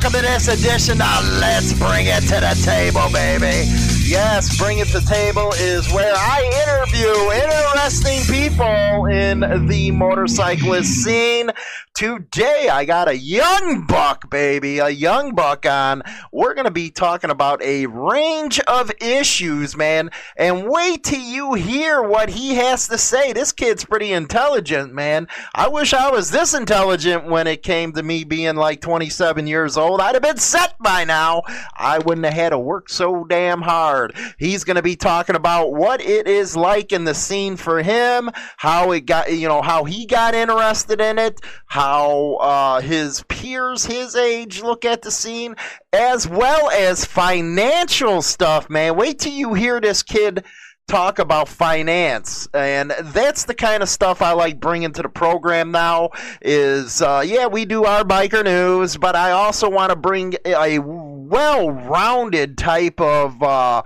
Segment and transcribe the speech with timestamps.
[0.00, 3.68] Welcome to this edition of Let's Bring It to the Table, baby.
[4.06, 11.02] Yes, Bring It to the Table is where I interview interesting people in the motorcyclist
[11.02, 11.50] scene.
[11.98, 16.04] Today, I got a young buck, baby, a young buck on.
[16.30, 20.12] We're going to be talking about a range of issues, man.
[20.36, 23.32] And wait till you hear what he has to say.
[23.32, 25.26] This kid's pretty intelligent, man.
[25.52, 29.76] I wish I was this intelligent when it came to me being like 27 years
[29.76, 30.00] old.
[30.00, 31.42] I'd have been set by now.
[31.76, 34.14] I wouldn't have had to work so damn hard.
[34.38, 38.30] He's going to be talking about what it is like in the scene for him,
[38.56, 43.84] how it got, you know, how he got interested in it, how uh, his peers
[43.86, 45.56] his age look at the scene,
[45.92, 48.96] as well as financial stuff, man.
[48.96, 50.44] Wait till you hear this kid
[50.88, 55.70] talk about finance and that's the kind of stuff i like bringing to the program
[55.70, 56.08] now
[56.40, 60.78] is uh, yeah we do our biker news but i also want to bring a
[60.78, 63.82] well-rounded type of uh,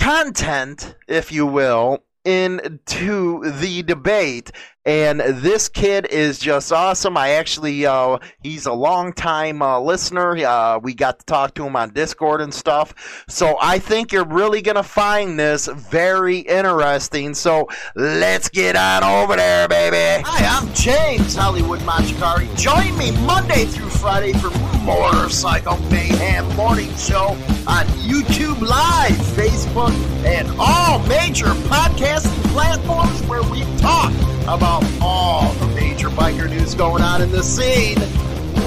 [0.00, 4.50] content if you will into the debate
[4.84, 7.16] and this kid is just awesome.
[7.16, 10.36] I actually, uh, he's a long time uh, listener.
[10.36, 13.24] Uh, we got to talk to him on Discord and stuff.
[13.28, 17.34] So I think you're really going to find this very interesting.
[17.34, 20.24] So let's get on over there, baby.
[20.26, 22.54] Hi, I'm James Hollywood Machikari.
[22.58, 24.50] Join me Monday through Friday for
[24.80, 27.36] Motorcycle Mayhem Morning Show
[27.68, 29.92] on YouTube Live, Facebook,
[30.24, 34.12] and all major podcasting platforms where we talk
[34.48, 37.98] about all the major biker news going on in the scene.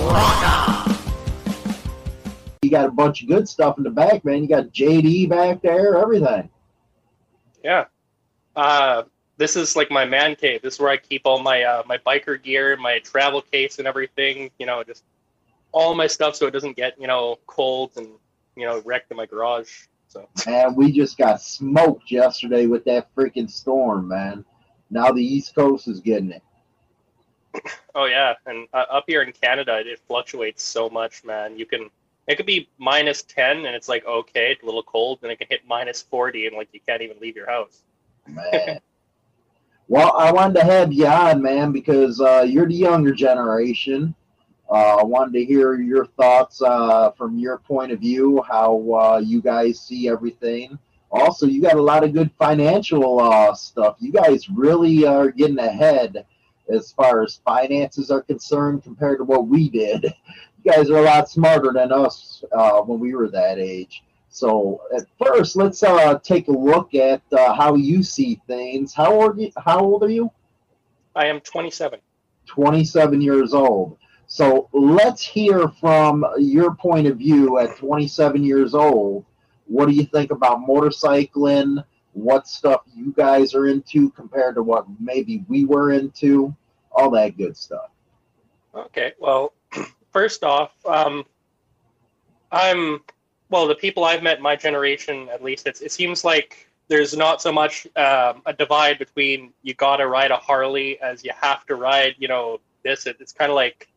[0.06, 0.96] Rock on!
[2.62, 4.44] You got a bunch of good stuff in the back, man.
[4.44, 6.50] You got JD back there, everything.
[7.64, 7.86] Yeah.
[8.56, 9.04] Uh,
[9.38, 10.62] this is like my man cave.
[10.62, 13.88] This is where I keep all my uh, my biker gear, my travel case, and
[13.88, 14.52] everything.
[14.60, 15.04] You know, just
[15.72, 18.08] all my stuff so it doesn't get you know cold and
[18.56, 19.88] you know wrecked in my garage.
[20.08, 20.30] So.
[20.46, 24.46] Man, we just got smoked yesterday with that freaking storm, man.
[24.96, 26.42] Now the East Coast is getting it.
[27.94, 31.60] Oh yeah, and uh, up here in Canada, it fluctuates so much, man.
[31.60, 31.90] You can
[32.28, 35.38] it could be minus ten, and it's like okay, it's a little cold, and it
[35.38, 37.84] can hit minus forty, and like you can't even leave your house.
[38.26, 38.80] Man.
[39.90, 44.16] well, I wanted to have you on, man, because uh, you're the younger generation.
[44.70, 49.22] Uh, I wanted to hear your thoughts uh, from your point of view, how uh,
[49.22, 50.80] you guys see everything.
[51.16, 53.96] Also, you got a lot of good financial uh, stuff.
[54.00, 56.26] You guys really are getting ahead
[56.68, 60.14] as far as finances are concerned compared to what we did.
[60.64, 64.02] You guys are a lot smarter than us uh, when we were that age.
[64.30, 68.92] So, at first, let's uh, take a look at how you see things.
[68.92, 69.40] How old?
[69.40, 70.32] You, how old are you?
[71.16, 72.00] I am 27.
[72.48, 73.98] 27 years old.
[74.28, 79.26] So let's hear from your point of view at 27 years old.
[79.66, 81.84] What do you think about motorcycling?
[82.14, 86.56] What stuff you guys are into compared to what maybe we were into?
[86.92, 87.90] All that good stuff.
[88.74, 89.14] Okay.
[89.20, 89.54] Well,
[90.12, 91.26] first off, um,
[92.52, 93.02] I'm
[93.50, 93.68] well.
[93.68, 97.88] The people I've met, my generation at least, it seems like there's not so much
[97.96, 102.28] um, a divide between you gotta ride a Harley as you have to ride, you
[102.28, 103.08] know, this.
[103.08, 103.90] It, it's kind of like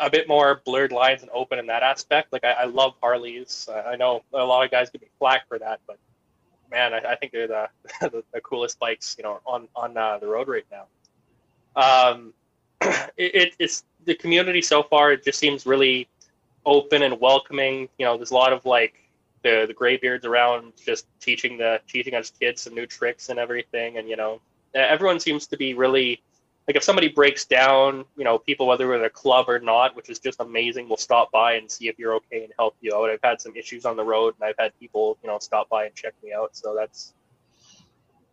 [0.00, 2.32] a, bit more blurred lines and open in that aspect.
[2.32, 3.68] Like I, I love Harleys.
[3.86, 5.98] I know a lot of guys give me flack for that, but
[6.70, 7.68] man, I, I think they're the,
[8.00, 10.86] the, the coolest bikes you know on on uh, the road right now.
[11.76, 12.32] Um,
[13.16, 15.12] it, it, it's the community so far.
[15.12, 16.08] It just seems really
[16.66, 17.88] open and welcoming.
[17.98, 18.94] You know, there's a lot of like
[19.42, 23.98] the the graybeards around, just teaching the teaching us kids some new tricks and everything.
[23.98, 24.40] And you know,
[24.74, 26.22] everyone seems to be really
[26.66, 29.96] like if somebody breaks down, you know, people whether we're in a club or not,
[29.96, 32.94] which is just amazing, will stop by and see if you're okay and help you
[32.94, 33.10] out.
[33.10, 35.86] I've had some issues on the road, and I've had people, you know, stop by
[35.86, 36.54] and check me out.
[36.54, 37.14] So that's,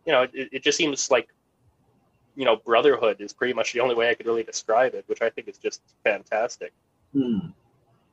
[0.06, 1.28] you know, it, it just seems like,
[2.36, 5.20] you know, brotherhood is pretty much the only way I could really describe it, which
[5.20, 6.72] I think is just fantastic.
[7.12, 7.38] Hmm.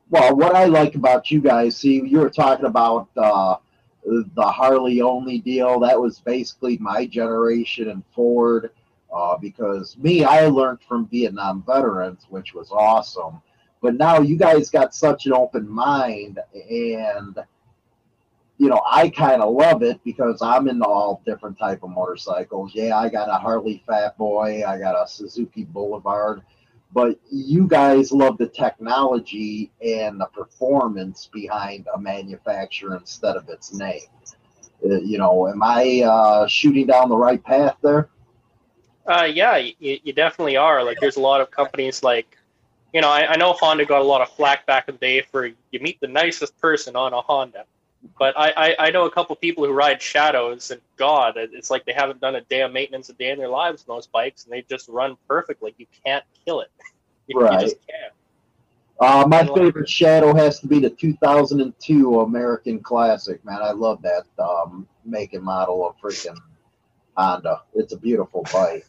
[0.09, 3.57] Well, what I like about you guys, see, you were talking about uh,
[4.05, 5.79] the Harley only deal.
[5.79, 8.71] That was basically my generation and Ford.
[9.15, 13.41] Uh, because me, I learned from Vietnam veterans, which was awesome.
[13.81, 17.37] But now you guys got such an open mind, and
[18.57, 22.75] you know I kind of love it because I'm into all different type of motorcycles.
[22.75, 26.41] Yeah, I got a Harley Fat Boy, I got a Suzuki Boulevard,
[26.91, 33.73] but you guys love the technology and the performance behind a manufacturer instead of its
[33.73, 34.09] name.
[34.83, 38.09] Uh, you know, am I uh, shooting down the right path there?
[39.07, 40.83] Uh, yeah, you, you definitely are.
[40.83, 42.37] Like, there's a lot of companies like,
[42.93, 45.21] you know, I, I know Honda got a lot of flack back in the day
[45.21, 47.65] for you meet the nicest person on a Honda,
[48.17, 51.85] but I, I, I know a couple people who ride Shadows, and God, it's like
[51.85, 54.45] they haven't done a day of maintenance a day in their lives on those bikes,
[54.45, 55.75] and they just run perfectly.
[55.77, 56.71] You can't kill it.
[57.27, 57.53] You, Right.
[57.53, 58.13] you just can't.
[58.99, 63.61] Uh, my favorite Shadow has to be the 2002 American Classic, man.
[63.63, 66.37] I love that um, make and model of freaking
[67.17, 67.63] Honda.
[67.73, 68.85] It's a beautiful bike.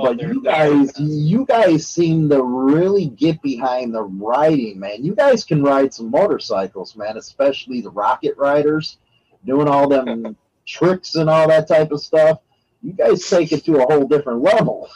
[0.00, 5.04] Oh, but you guys, you guys seem to really get behind the riding, man.
[5.04, 8.98] You guys can ride some motorcycles, man, especially the rocket riders,
[9.44, 10.36] doing all them
[10.66, 12.38] tricks and all that type of stuff.
[12.80, 14.88] You guys take it to a whole different level.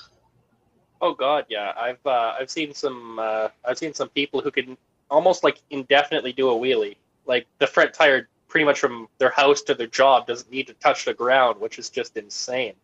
[1.00, 1.72] Oh God, yeah.
[1.76, 4.76] I've uh, I've seen some uh, I've seen some people who can
[5.10, 6.94] almost like indefinitely do a wheelie.
[7.26, 10.74] Like the front tire, pretty much from their house to their job, doesn't need to
[10.74, 12.74] touch the ground, which is just insane.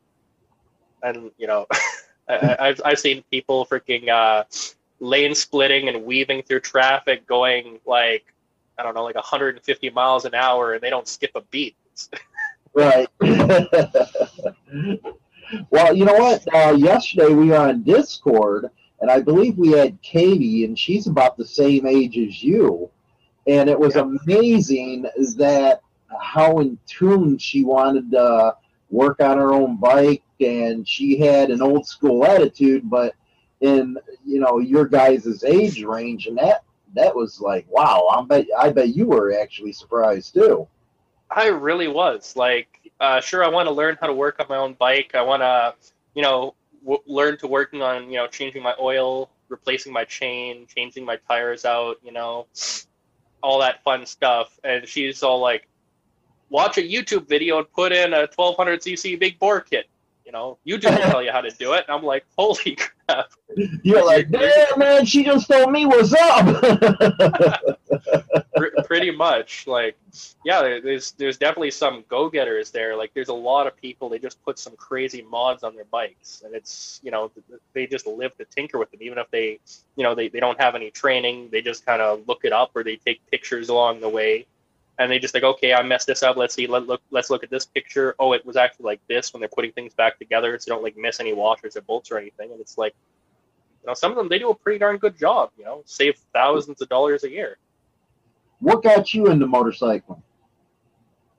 [1.05, 1.69] And you know,
[2.28, 4.44] I, I've I've seen people freaking uh,
[5.00, 8.25] lane splitting and weaving through traffic, going like
[8.78, 11.75] I don't know, like 150 miles an hour, and they don't skip a beat.
[12.75, 13.08] Right.
[15.70, 16.54] well, you know what?
[16.54, 18.70] Uh, yesterday we were on Discord,
[19.00, 22.90] and I believe we had Katie, and she's about the same age as you.
[23.46, 24.02] And it was Yeah.
[24.02, 25.80] amazing that
[26.20, 28.54] how in tune she wanted to
[28.90, 33.14] work on her own bike, and she had an old school attitude, but
[33.61, 36.64] in you know your guys' age range, and that
[36.94, 38.08] that was like wow.
[38.11, 40.69] I bet I bet you were actually surprised too.
[41.31, 44.56] I really was like, uh, sure, I want to learn how to work on my
[44.56, 45.14] own bike.
[45.14, 45.75] I want to,
[46.14, 50.67] you know, w- learn to working on, you know, changing my oil, replacing my chain,
[50.75, 52.46] changing my tires out, you know,
[53.43, 54.58] all that fun stuff.
[54.64, 55.69] And she's all like,
[56.50, 59.87] watch a YouTube video and put in a 1200 cc big bore kit.
[60.25, 61.87] You know, YouTube will tell you how to do it.
[61.89, 63.31] And I'm like, holy crap.
[63.83, 67.65] You're like, damn, man, she just told me what's up.
[68.87, 69.97] Pretty much like
[70.45, 74.43] yeah there's there's definitely some go-getters there like there's a lot of people they just
[74.43, 78.06] put some crazy mods on their bikes and it's you know th- th- they just
[78.06, 79.59] live to tinker with them even if they
[79.97, 82.71] you know they, they don't have any training they just kind of look it up
[82.75, 84.47] or they take pictures along the way
[84.99, 86.37] and they just like okay i messed this up.
[86.37, 88.15] Let's see let look let's look at this picture.
[88.19, 90.83] Oh it was actually like this when they're putting things back together so you don't
[90.83, 92.50] like miss any washers or bolts or anything.
[92.53, 92.95] And it's like
[93.83, 96.17] you know some of them they do a pretty darn good job you know save
[96.33, 97.59] thousands of dollars a year.
[98.61, 100.23] What got you into motorcycling?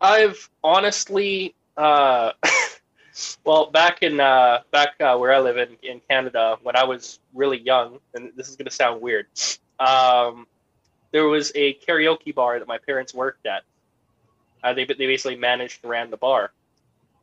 [0.02, 2.32] I've honestly, uh,
[3.46, 7.20] well, back in uh, back uh, where I live in in Canada, when I was
[7.34, 9.28] really young, and this is going to sound weird,
[9.80, 10.48] um,
[11.12, 13.64] there was a karaoke bar that my parents worked at.
[14.64, 16.52] Uh, they they basically managed and ran the bar.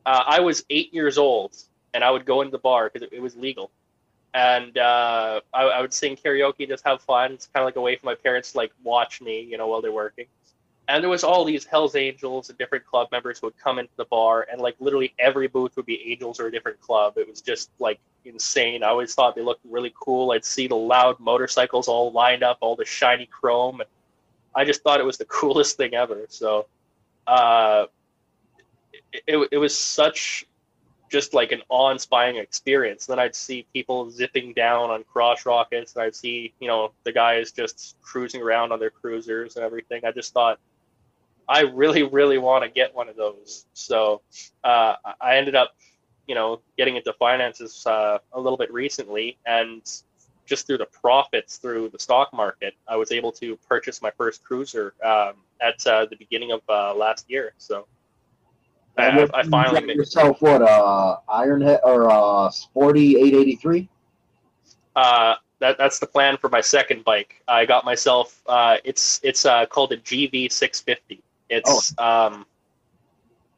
[0.05, 1.55] Uh, I was eight years old,
[1.93, 3.69] and I would go into the bar because it, it was legal,
[4.33, 7.33] and uh, I, I would sing karaoke, just have fun.
[7.33, 9.67] It's kind of like a way for my parents to like watch me, you know,
[9.67, 10.25] while they're working
[10.87, 13.91] and there was all these Hell's Angels and different club members who would come into
[13.97, 17.17] the bar, and like literally every booth would be Angels or a different club.
[17.17, 18.83] It was just like insane.
[18.83, 20.31] I always thought they looked really cool.
[20.31, 23.89] I'd see the loud motorcycles all lined up, all the shiny chrome, and
[24.55, 26.25] I just thought it was the coolest thing ever.
[26.29, 26.67] So,
[27.25, 27.87] uh,
[29.11, 30.45] it, it, it was such
[31.09, 33.05] just like an awe-inspiring experience.
[33.05, 37.11] Then I'd see people zipping down on cross rockets, and I'd see you know the
[37.11, 40.05] guys just cruising around on their cruisers and everything.
[40.05, 40.59] I just thought
[41.49, 43.65] I really, really want to get one of those.
[43.73, 44.21] So
[44.63, 45.71] uh, I ended up,
[46.27, 49.81] you know, getting into finances uh, a little bit recently, and
[50.45, 54.43] just through the profits through the stock market, I was able to purchase my first
[54.43, 57.53] cruiser um, at uh, the beginning of uh, last year.
[57.57, 57.87] So
[58.97, 59.95] I, what- I finally got made.
[59.97, 63.87] yourself what uh Ironhead or uh Sporty 883.
[64.95, 67.41] Uh, that, that's the plan for my second bike.
[67.47, 68.41] I got myself.
[68.47, 71.21] Uh, it's it's uh, called a GV650.
[71.49, 72.45] It's um,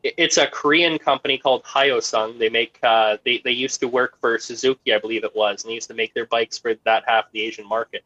[0.04, 2.40] it's a Korean company called Hyosung.
[2.40, 5.72] They make uh, they they used to work for Suzuki, I believe it was, and
[5.72, 8.04] they used to make their bikes for that half of the Asian market.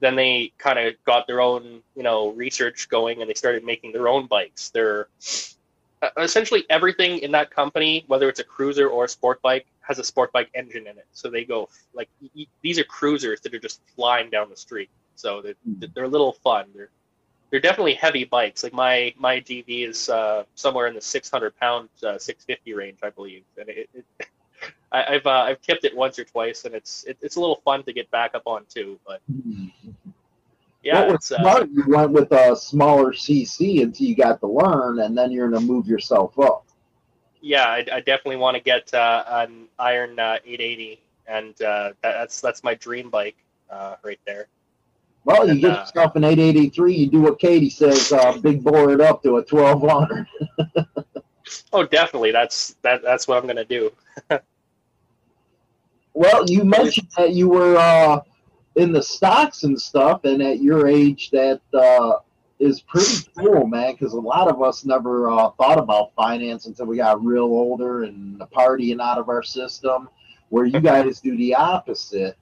[0.00, 3.92] then they kind of got their own, you know, research going, and they started making
[3.92, 4.70] their own bikes.
[4.70, 5.08] They're
[6.02, 10.00] uh, essentially everything in that company, whether it's a cruiser or a sport bike, has
[10.00, 11.06] a sport bike engine in it.
[11.12, 12.08] So they go like
[12.62, 14.90] these are cruisers that are just flying down the street.
[15.14, 15.54] So they're,
[15.94, 16.66] they're a little fun.
[16.74, 16.90] They're
[17.52, 18.64] they're definitely heavy bikes.
[18.64, 23.10] Like my my DV is uh, somewhere in the 600 pound, uh, 650 range, I
[23.10, 24.04] believe, and it, it
[24.92, 27.60] I, have uh, I've tipped it once or twice, and it's it, it's a little
[27.64, 28.98] fun to get back up on too.
[29.06, 29.20] But
[30.82, 34.40] yeah, What was it's, uh, smart, you went with a smaller CC until you got
[34.40, 36.66] to learn, and then you're going to move yourself up.
[37.42, 42.12] yeah, I, I definitely want to get uh, an Iron uh, 880, and uh, that,
[42.14, 43.36] that's that's my dream bike
[43.70, 44.48] uh, right there.
[45.24, 48.62] Well, you And, get uh, yourself an 883, you do what Katie says, uh, big
[48.64, 50.26] bore it up to a 1200.
[51.72, 53.92] Oh, definitely, that's that that's what I'm gonna do.
[56.14, 58.20] Well, you mentioned that you were uh,
[58.76, 62.18] in the stocks and stuff, and at your age, that uh,
[62.58, 63.92] is pretty cool, man.
[63.92, 68.04] Because a lot of us never uh, thought about finance until we got real older
[68.04, 70.08] and the partying out of our system.
[70.50, 72.36] Where you guys do the opposite.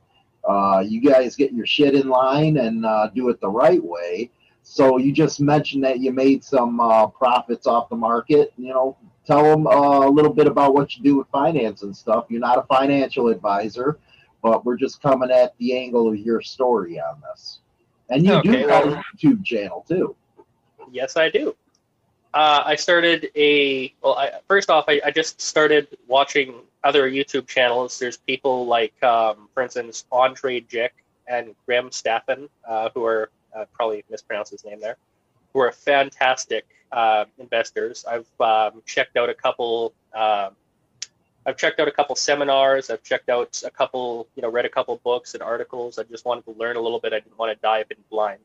[0.49, 4.31] Uh, you guys get your shit in line and uh, do it the right way.
[4.63, 8.53] So you just mentioned that you made some uh, profits off the market.
[8.57, 11.97] You know, tell them uh, a little bit about what you do with finance and
[11.97, 12.27] stuff.
[12.29, 13.99] You're not a financial advisor,
[14.43, 17.61] but we're just coming at the angle of your story on this.
[18.09, 20.17] And you do have well- a YouTube channel too.
[20.93, 21.55] Yes, I do.
[22.33, 24.17] Uh, I started a well.
[24.17, 26.55] I, first off, I, I just started watching
[26.85, 27.99] other YouTube channels.
[27.99, 30.91] There's people like, um, for instance, Andrei Jikh
[31.29, 34.97] and Graham Stephan, uh, who are uh, probably mispronounced his name there,
[35.53, 38.05] who are fantastic uh, investors.
[38.09, 39.93] I've um, checked out a couple.
[40.15, 40.57] Um,
[41.47, 42.91] I've checked out a couple seminars.
[42.91, 45.99] I've checked out a couple, you know, read a couple books and articles.
[45.99, 47.13] I just wanted to learn a little bit.
[47.13, 48.41] I didn't want to dive in blind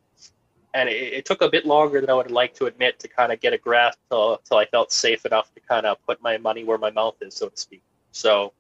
[0.76, 3.32] and it, it took a bit longer than I would like to admit to kind
[3.32, 6.38] of get a grasp till, till I felt safe enough to kind of put my
[6.38, 7.82] money where my mouth is, so to speak.
[8.16, 8.54] So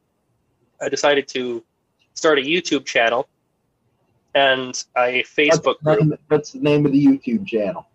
[0.81, 1.63] I decided to
[2.13, 3.27] start a YouTube channel
[4.33, 7.87] and a Facebook What's the, group, name, what's the name of the YouTube channel?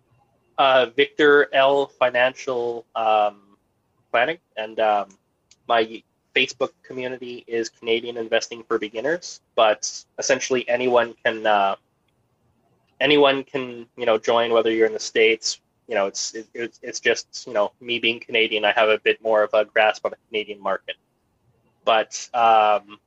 [0.61, 3.57] uh, Victor L Financial um,
[4.11, 5.09] Planning, and um,
[5.67, 6.03] my
[6.35, 9.41] Facebook community is Canadian Investing for Beginners.
[9.55, 11.75] But essentially, anyone can uh,
[12.99, 15.59] anyone can you know join, whether you're in the states.
[15.87, 18.99] You know, it's it, it's it's just you know me being Canadian, I have a
[18.99, 20.95] bit more of a grasp on the Canadian market.
[21.83, 22.99] But um,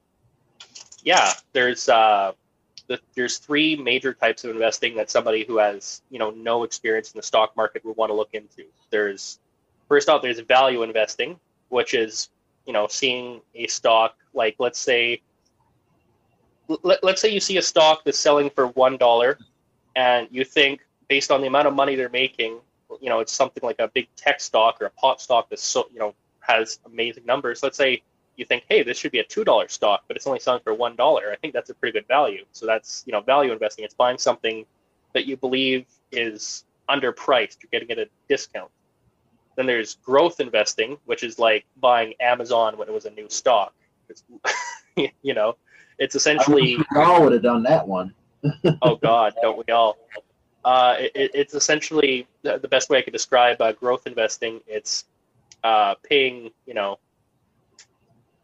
[1.03, 2.33] yeah, there's uh,
[2.89, 7.13] the, there's three major types of investing that somebody who has you know no experience
[7.13, 8.65] in the stock market would want to look into.
[8.91, 9.39] There's
[9.89, 11.39] first off, there's value investing,
[11.69, 12.31] which is
[12.67, 15.21] you know seeing a stock like let's say
[16.83, 19.39] let, let's say you see a stock that's selling for one dollar
[19.97, 22.59] and you think based on the amount of money they're making
[23.01, 25.87] you know it's something like a big tech stock or a pot stock that's so
[25.93, 28.03] you know has amazing numbers let's say
[28.37, 30.75] you think hey this should be a two dollar stock but it's only selling for
[30.75, 33.85] one dollar i think that's a pretty good value so that's you know value investing
[33.85, 34.65] it's buying something
[35.13, 38.71] that you believe is underpriced you're getting it at a discount
[39.57, 43.73] then there's growth investing which is like buying amazon when it was a new stock
[44.09, 44.25] it's,
[45.23, 45.57] you know
[45.99, 48.15] it's essentially all would have done that one.
[48.83, 49.97] oh God, don't we all?
[50.65, 54.61] Uh, it, it's essentially the, the best way I could describe uh, growth investing.
[54.67, 55.05] It's
[55.63, 56.99] uh, paying, you know,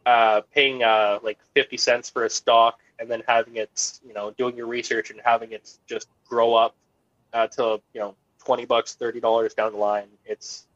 [0.07, 4.31] uh, paying uh, like fifty cents for a stock, and then having it, you know,
[4.33, 6.75] doing your research and having it just grow up
[7.33, 8.15] uh, to you know
[8.45, 10.09] twenty bucks, thirty dollars down the line.
[10.25, 10.67] It's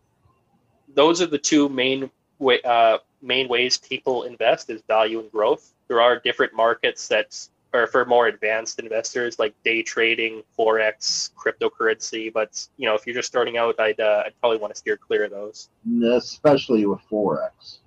[0.95, 5.73] those are the two main way, uh, main ways people invest is value and growth.
[5.89, 12.33] There are different markets that or for more advanced investors like day trading, forex, cryptocurrency.
[12.33, 14.97] But you know, if you're just starting out, I'd uh, I'd probably want to steer
[14.97, 15.69] clear of those.
[16.17, 17.79] especially with forex.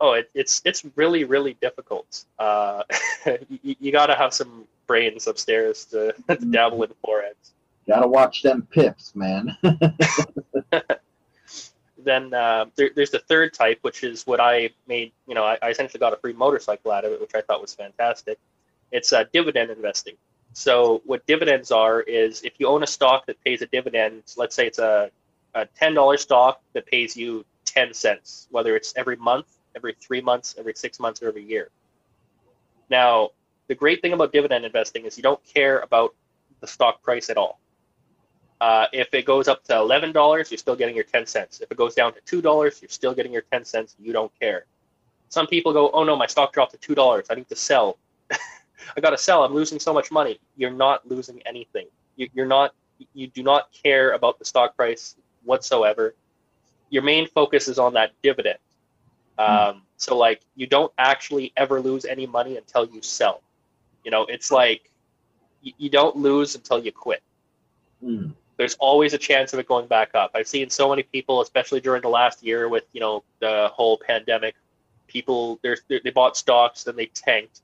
[0.00, 2.24] Oh, it, it's it's really really difficult.
[2.38, 2.82] Uh,
[3.62, 7.34] you, you got to have some brains upstairs to, to dabble in forex.
[7.86, 9.56] Got to watch them pips, man.
[11.98, 15.12] Then uh, there, there's the third type, which is what I made.
[15.26, 17.60] You know, I, I essentially got a free motorcycle out of it, which I thought
[17.60, 18.38] was fantastic.
[18.92, 20.14] It's uh, dividend investing.
[20.52, 24.54] So what dividends are is if you own a stock that pays a dividend, let's
[24.54, 25.10] say it's a,
[25.54, 30.20] a ten dollar stock that pays you ten cents, whether it's every month, every three
[30.20, 31.70] months, every six months, or every year.
[32.90, 33.30] Now,
[33.68, 36.14] the great thing about dividend investing is you don't care about
[36.60, 37.60] the stock price at all.
[38.60, 41.60] Uh, if it goes up to eleven dollars, you're still getting your ten cents.
[41.60, 43.94] If it goes down to two dollars, you're still getting your ten cents.
[44.00, 44.66] You don't care.
[45.28, 47.26] Some people go, "Oh no, my stock dropped to two dollars.
[47.30, 47.98] I need to sell."
[48.96, 49.44] I got to sell.
[49.44, 50.40] I'm losing so much money.
[50.56, 51.86] You're not losing anything.
[52.16, 52.74] You, you're not.
[53.14, 56.14] You do not care about the stock price whatsoever.
[56.90, 58.58] Your main focus is on that dividend.
[59.38, 63.42] Um, so like you don't actually ever lose any money until you sell.
[64.04, 64.90] You know, it's like
[65.62, 67.22] you, you don't lose until you quit.
[68.04, 68.32] Mm.
[68.56, 70.32] There's always a chance of it going back up.
[70.34, 73.98] I've seen so many people, especially during the last year with you know the whole
[73.98, 74.54] pandemic.
[75.06, 77.60] People there's they bought stocks, then they tanked,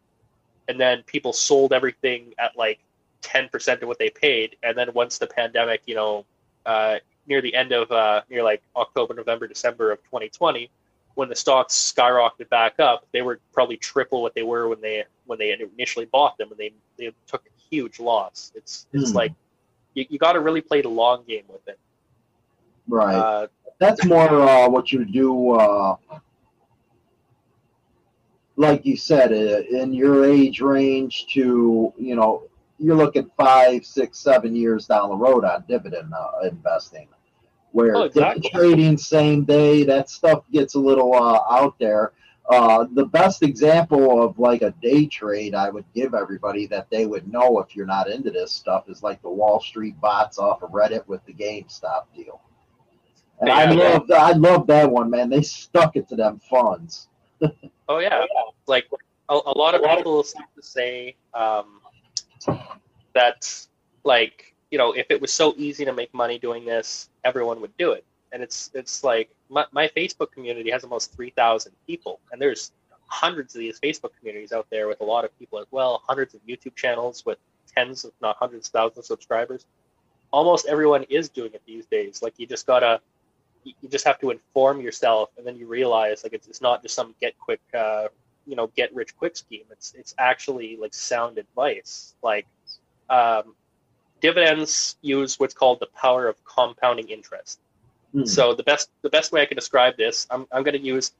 [0.68, 2.78] and then people sold everything at like
[3.20, 6.24] ten percent of what they paid, and then once the pandemic, you know,
[6.66, 10.70] uh, near the end of uh, near like October, November, December of 2020,
[11.14, 15.04] when the stocks skyrocketed back up, they were probably triple what they were when they
[15.26, 18.52] when they initially bought them, and they they took a huge loss.
[18.54, 19.16] It's it's Hmm.
[19.16, 19.32] like
[19.94, 21.78] you, you got to really play the long game with it.
[22.88, 23.14] Right.
[23.14, 23.46] Uh,
[23.78, 25.52] That's more uh, what you do.
[25.52, 25.96] Uh,
[28.56, 32.42] like you said, uh, in your age range to you know,
[32.78, 37.08] you're looking five, six, seven years down the road on dividend uh, investing.
[37.74, 38.50] Where Oh, exactly.
[38.50, 42.12] trading same day, that stuff gets a little uh, out there.
[42.48, 47.04] Uh, the best example of like a day trade I would give everybody that they
[47.04, 50.62] would know if you're not into this stuff is like the Wall Street Bets off
[50.62, 52.40] of Reddit with the GameStop deal.
[53.40, 53.72] And I Yeah.
[53.72, 55.28] love I love that one, man.
[55.28, 57.08] They stuck it to them funds.
[57.88, 58.24] oh yeah,
[58.68, 58.86] like
[59.28, 61.80] a, a lot of people seem to say um,
[63.14, 63.66] that
[64.04, 67.76] like you know if it was so easy to make money doing this, everyone would
[67.76, 68.04] do it.
[68.32, 72.72] And it's it's like my, my Facebook community has almost three thousand people, and there's
[73.06, 76.34] hundreds of these Facebook communities out there with a lot of people as well, hundreds
[76.34, 77.38] of YouTube channels with
[77.72, 79.64] tens, if not hundreds of thousands of subscribers.
[80.32, 82.20] Almost everyone is doing it these days.
[82.20, 83.00] Like you just gotta,
[83.62, 86.96] you just have to inform yourself, and then you realize like it's, it's not just
[86.96, 88.08] some get quick, uh,
[88.44, 89.66] you know, get rich quick scheme.
[89.70, 92.16] It's it's actually like sound advice.
[92.24, 92.48] Like
[93.08, 93.54] um,
[94.24, 97.60] dividends use what's called the power of compounding interest.
[98.12, 98.24] Hmm.
[98.24, 101.12] So the best the best way I can describe this, I'm I'm going to use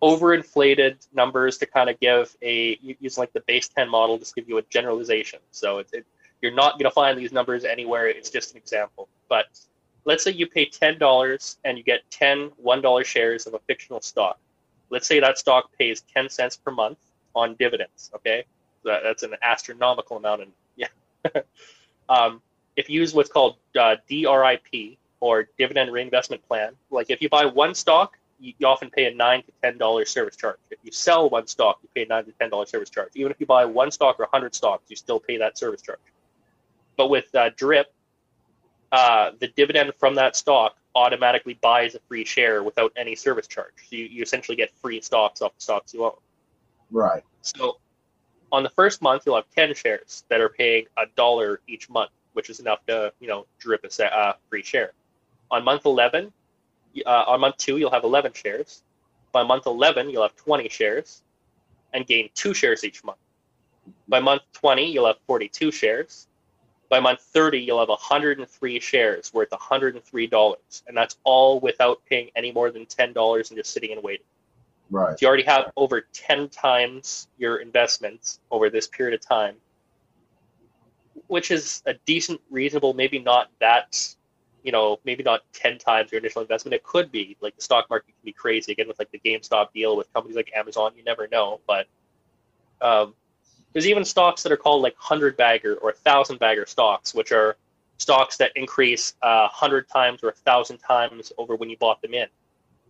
[0.00, 4.48] overinflated numbers to kind of give a using like the base 10 model just give
[4.48, 5.40] you a generalization.
[5.50, 6.06] So it, it
[6.42, 8.06] you're not going to find these numbers anywhere.
[8.08, 9.08] It's just an example.
[9.28, 9.46] But
[10.04, 13.60] let's say you pay ten dollars and you get 10 one dollar shares of a
[13.70, 14.38] fictional stock.
[14.90, 16.98] Let's say that stock pays ten cents per month
[17.34, 18.12] on dividends.
[18.14, 18.44] Okay,
[18.84, 20.42] that, that's an astronomical amount.
[20.42, 20.92] And yeah,
[22.08, 22.40] um,
[22.76, 27.46] if you use what's called uh, DRIP or dividend reinvestment plan, like if you buy
[27.46, 30.58] one stock, you, you often pay a nine to ten dollars service charge.
[30.70, 33.10] If you sell one stock, you pay a nine to ten dollars service charge.
[33.14, 36.00] Even if you buy one stock or hundred stocks, you still pay that service charge.
[36.96, 37.92] But with uh, DRIP,
[38.92, 43.72] uh, the dividend from that stock automatically buys a free share without any service charge.
[43.88, 46.12] So you, you essentially get free stocks off the stocks you own.
[46.90, 47.24] Right.
[47.42, 47.78] So
[48.54, 52.10] on the first month, you'll have 10 shares that are paying a dollar each month,
[52.34, 54.92] which is enough to, you know, drip a uh, free share.
[55.50, 56.32] On month 11,
[57.04, 58.82] uh, on month two, you'll have 11 shares.
[59.32, 61.22] By month 11, you'll have 20 shares
[61.92, 63.18] and gain two shares each month.
[64.06, 66.28] By month 20, you'll have 42 shares.
[66.88, 70.56] By month 30, you'll have 103 shares worth $103.
[70.86, 74.26] And that's all without paying any more than $10 and just sitting and waiting.
[74.94, 75.12] Right.
[75.12, 79.56] If you already have over 10 times your investments over this period of time,
[81.26, 84.14] which is a decent, reasonable, maybe not that,
[84.62, 86.74] you know, maybe not 10 times your initial investment.
[86.74, 87.36] It could be.
[87.40, 90.36] Like the stock market can be crazy again with like the GameStop deal with companies
[90.36, 90.92] like Amazon.
[90.96, 91.58] You never know.
[91.66, 91.88] But
[92.80, 93.14] um,
[93.72, 97.56] there's even stocks that are called like 100 bagger or 1,000 bagger stocks, which are
[97.98, 102.28] stocks that increase uh, 100 times or 1,000 times over when you bought them in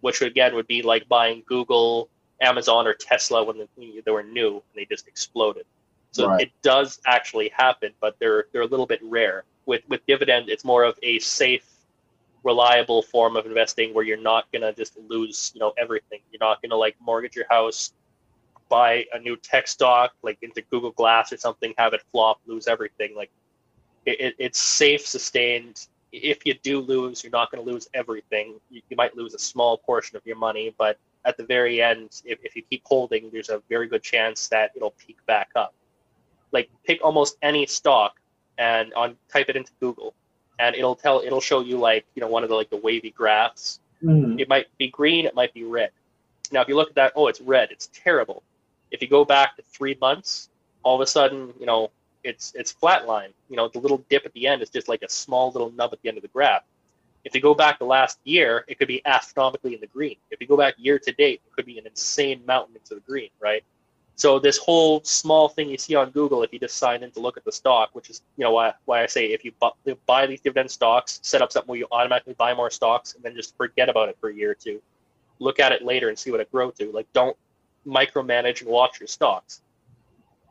[0.05, 4.53] which again would be like buying Google, Amazon, or Tesla when they, they were new
[4.57, 5.67] and they just exploded.
[6.13, 6.43] So Right.
[6.43, 9.45] it does actually happen, but they're they're a little bit rare.
[9.67, 11.67] With with dividend, it's more of a safe,
[12.45, 16.21] reliable form of investing where you're not gonna just lose you know everything.
[16.31, 17.93] You're not gonna like mortgage your house,
[18.69, 22.69] buy a new tech stock like into Google Glass or something, have it flop, lose
[22.69, 23.15] everything.
[23.17, 23.31] Like
[24.07, 25.87] it, it, it's safe, sustained.
[26.23, 28.61] If you do lose, you're not going to lose everything.
[28.71, 32.23] You, you might lose a small portion of your money, but at the very end,
[32.25, 35.75] if, if you keep holding, there's a very good chance that it'll peak back up.
[36.53, 38.21] Like pick almost any stock
[38.59, 40.15] and on type it into Google,
[40.61, 43.11] and it'll tell it'll show you like you know one of the like the wavy
[43.11, 43.81] graphs.
[44.03, 44.41] Mhm.
[44.41, 45.91] It might be green, it might be red.
[46.53, 48.43] Now, if you look at that, oh, it's red, it's terrible.
[48.91, 50.51] If you go back to three months,
[50.85, 51.91] all of a sudden, you know,
[52.25, 53.33] it's it's flatline.
[53.49, 55.93] You know, the little dip at the end is just like a small little nub
[55.93, 56.63] at the end of the graph.
[57.25, 60.17] If you go back the last year, it could be astronomically in the green.
[60.31, 63.01] If you go back year to date, it could be an insane mountain into the
[63.01, 63.65] green, right?
[64.17, 67.21] So this whole small thing you see on Google, if you just sign in to
[67.21, 69.97] look at the stock, which is you know why why I say if you bu-
[70.07, 73.35] buy these dividend stocks, set up something where you automatically buy more stocks, and then
[73.35, 74.81] just forget about it for a year or two,
[75.39, 76.93] look at it later and see what it grow to.
[76.93, 77.37] Like don't
[77.87, 79.61] micromanage and watch your stocks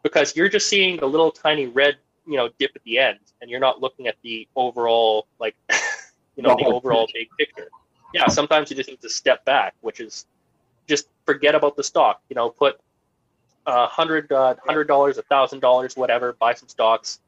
[0.04, 3.50] because you're just seeing the little tiny red you know dip at the end, and
[3.50, 5.56] you're not looking at the overall like
[6.36, 7.70] you know the overall big picture.
[8.14, 10.28] Yeah, sometimes you just need to step back, which is
[10.88, 12.22] just forget about the stock.
[12.30, 12.80] You know, put
[13.66, 17.20] a hundred uh, hundred dollars, a thousand dollars, whatever, buy some stocks,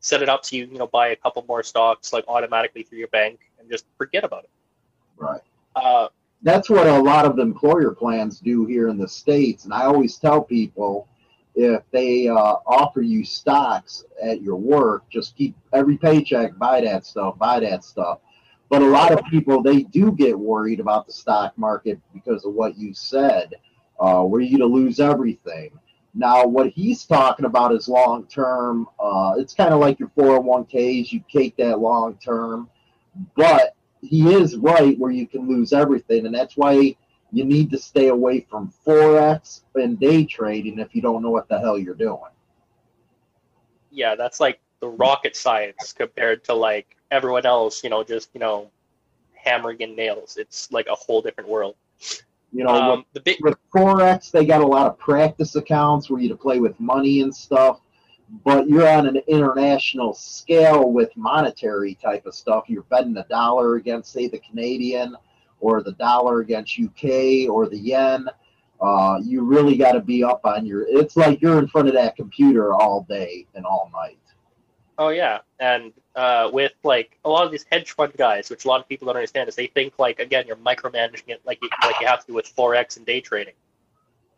[0.00, 2.98] set it up so you you know buy a couple more stocks like automatically through
[2.98, 4.50] your bank, and just forget about it.
[5.16, 5.40] Right.
[5.76, 6.08] Uh,
[6.42, 10.16] That's what a lot of employer plans do here in the states, and I always
[10.16, 11.08] tell people
[11.54, 17.04] if they uh, offer you stocks at your work, just keep every paycheck, buy that
[17.04, 18.20] stuff, buy that stuff.
[18.70, 22.54] But a lot of people they do get worried about the stock market because of
[22.54, 23.54] what you said.
[24.00, 25.78] Uh, were you to lose everything?
[26.14, 28.88] Now, what he's talking about is long term.
[28.98, 31.12] Uh, it's kind of like your 401ks.
[31.12, 32.68] You take that long term,
[33.36, 36.96] but he is right where you can lose everything, and that's why
[37.32, 41.48] you need to stay away from forex and day trading if you don't know what
[41.48, 42.20] the hell you're doing.
[43.90, 47.82] yeah, that's like the rocket science compared to like everyone else.
[47.84, 48.70] You know, just you know,
[49.34, 50.36] hammering in nails.
[50.36, 51.76] It's like a whole different world.
[52.52, 56.20] You know, Um, the big with forex they got a lot of practice accounts where
[56.20, 57.80] you to play with money and stuff
[58.44, 63.76] but you're on an international scale with monetary type of stuff you're betting the dollar
[63.76, 65.16] against say the canadian
[65.62, 67.04] or the dollar against uk
[67.48, 68.28] or the yen
[68.80, 71.94] uh, you really got to be up on your it's like you're in front of
[71.94, 74.18] that computer all day and all night
[74.98, 78.68] Oh yeah, and uh, with like a lot of these hedge fund guys, which a
[78.68, 81.68] lot of people don't understand, is they think like again you're micromanaging it like you,
[81.82, 83.54] like you have to with forex and day trading.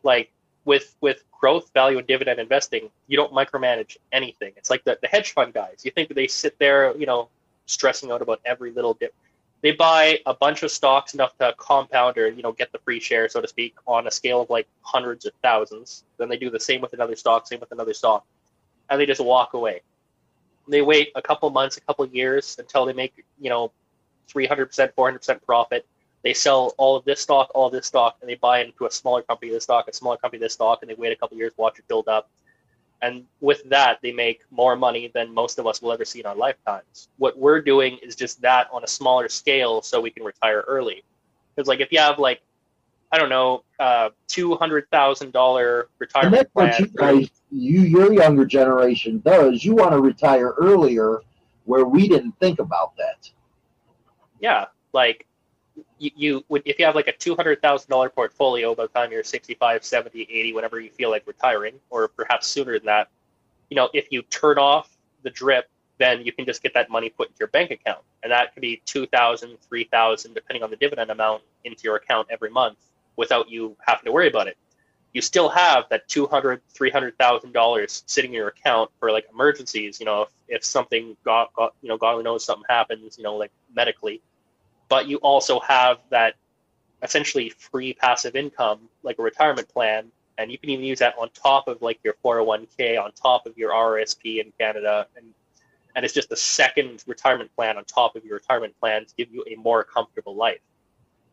[0.05, 0.31] Like
[0.65, 4.53] with with growth, value, and dividend investing, you don't micromanage anything.
[4.57, 5.83] It's like the, the hedge fund guys.
[5.85, 7.29] You think they sit there, you know,
[7.67, 9.15] stressing out about every little dip.
[9.65, 13.01] They buy a bunch of stocks enough to compound or you know get the free
[13.01, 16.05] share, so to speak, on a scale of like hundreds of thousands.
[16.19, 18.25] Then they do the same with another stock, same with another stock,
[18.89, 19.81] and they just walk away
[20.69, 23.73] they wait a couple months, a couple years until they make, you know,
[24.33, 25.87] 300%, 400% profit.
[26.23, 28.91] They sell all of this stock, all of this stock, and they buy into a
[28.91, 31.53] smaller company this stock, a smaller company this stock, and they wait a couple years,
[31.57, 32.31] watch it build up.
[33.03, 36.27] And with that, they make more money than most of us will ever see in
[36.27, 37.09] our lifetimes.
[37.19, 41.03] What we're doing is just that on a smaller scale so we can retire early.
[41.55, 42.41] Because, like, if you have, like,
[43.13, 46.81] I don't know, uh, $200,000 and retirement that's what plan.
[46.81, 51.21] you guys you your younger generation does you want to retire earlier
[51.65, 53.31] where we didn't think about that
[54.45, 55.27] yeah, like
[55.99, 59.13] you, would if you have like a two hundred thousand dollar portfolio by the time
[59.13, 63.09] you're 65, 70, 80, whenever you feel like retiring, or perhaps sooner than that,
[63.71, 67.09] you know, if you turn off the drip, then you can just get that money
[67.09, 70.71] put into your bank account, and that could be two thousand, three thousand, depending on
[70.71, 72.79] the dividend amount, into your account every month
[73.17, 74.57] without you having to worry about it.
[75.13, 79.13] You still have that two hundred, three hundred thousand dollars sitting in your account for
[79.13, 80.01] like emergencies.
[80.01, 83.37] You know, if, if something got, got you know, God knows something happens, you know,
[83.37, 84.21] like medically
[84.89, 86.35] but you also have that
[87.03, 91.29] essentially free passive income like a retirement plan and you can even use that on
[91.31, 95.27] top of like your 401k on top of your RRSP in Canada and
[95.97, 99.33] and it's just a second retirement plan on top of your retirement plan to give
[99.33, 100.59] you a more comfortable life.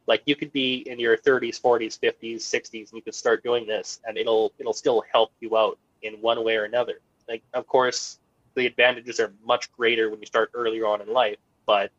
[0.05, 3.65] Like you could be in your 30s 40s 50s 60s and you could start doing
[3.65, 6.99] this and it'll it'll still help you out in one way or another.
[7.27, 8.19] Like of course
[8.55, 11.91] the advantages are much greater when you start earlier on in life but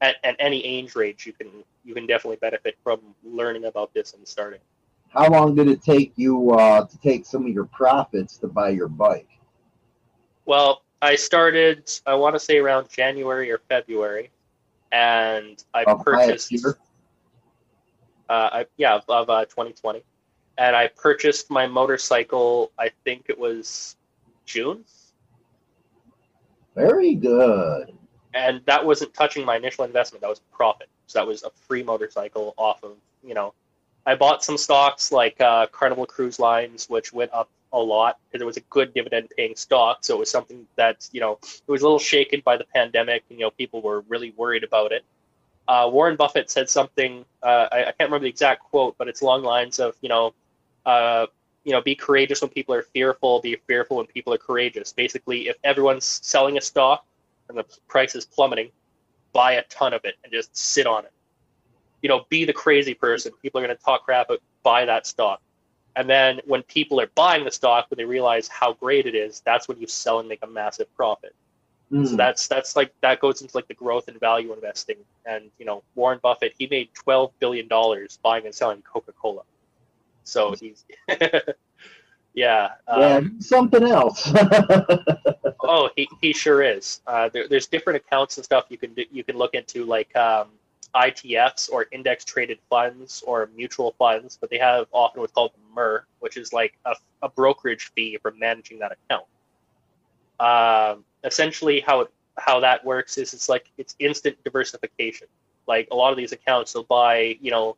[0.00, 1.48] at, at any age range you can
[1.84, 4.60] you can definitely benefit from learning about this and starting.
[5.08, 8.70] How long did it take you uh, to take some of your profits to buy
[8.70, 9.28] your bike?
[10.44, 14.30] Well i started i want to say around january or february
[14.92, 16.78] and i Of purchased year?
[18.28, 20.02] uh, I, yeah of, of uh, 2020
[20.58, 23.96] and i purchased my motorcycle i think it was
[24.44, 24.84] june.
[26.74, 27.92] Very good
[28.34, 30.22] and that wasn't touching my initial investment.
[30.22, 30.88] That was profit.
[31.06, 32.92] So that was a free motorcycle off of
[33.24, 33.54] you know.
[34.06, 38.40] I bought some stocks like uh, Carnival Cruise Lines, which went up a lot because
[38.40, 39.98] it was a good dividend-paying stock.
[40.00, 43.24] So it was something that you know it was a little shaken by the pandemic,
[43.30, 45.04] and you know people were really worried about it.
[45.66, 47.24] Uh, Warren Buffett said something.
[47.42, 50.34] Uh, I, I can't remember the exact quote, but it's along lines of you know,
[50.86, 51.26] uh,
[51.64, 53.40] you know, be courageous when people are fearful.
[53.40, 54.92] Be fearful when people are courageous.
[54.92, 57.04] Basically, if everyone's selling a stock
[57.48, 58.70] and the price is plummeting,
[59.32, 61.12] buy a ton of it and just sit on it.
[62.02, 63.32] You know, be the crazy person.
[63.42, 65.40] People are going to talk crap, but buy that stock.
[65.96, 69.42] And then when people are buying the stock, when they realize how great it is,
[69.44, 71.34] that's when you sell and make a massive profit.
[71.90, 72.04] Hmm.
[72.04, 74.96] So that's that's like that goes into like the growth and value investing.
[75.26, 79.42] And you know, Warren Buffett, he made twelve billion dollars buying and selling Coca Cola.
[80.24, 80.84] So he's
[82.38, 82.70] yeah.
[82.88, 84.30] yeah, Um, something else.
[85.60, 87.00] oh, he, he sure is.
[87.06, 90.14] Uh, there, there's different accounts and stuff you can do, you can look into like
[90.16, 90.48] um,
[90.94, 96.06] ITFs or index traded funds or mutual funds, but they have often what's called MER,
[96.20, 99.26] which is like a, a brokerage fee for managing that account.
[100.38, 105.26] Um, essentially, how it, how that works is it's like it's instant diversification.
[105.66, 107.76] Like a lot of these accounts, they'll buy you know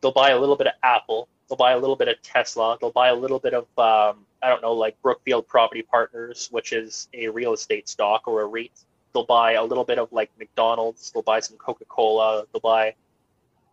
[0.00, 2.90] they'll buy a little bit of Apple, they'll buy a little bit of Tesla, they'll
[2.90, 7.08] buy a little bit of um, I don't know like Brookfield Property Partners, which is
[7.14, 8.72] a real estate stock or a REIT.
[9.12, 12.94] They'll buy a little bit of like McDonald's, they'll buy some Coca Cola, they'll buy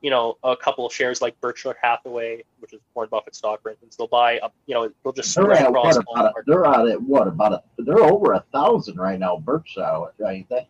[0.01, 3.71] you know a couple of shares like Berkshire Hathaway, which is Warren Buffett stock, for
[3.71, 3.95] instance.
[3.95, 6.87] They'll buy a, you know they'll just they're spread across what all a, they're out
[6.89, 10.67] at what about a they're over a thousand right now, Berkshire, ain't they?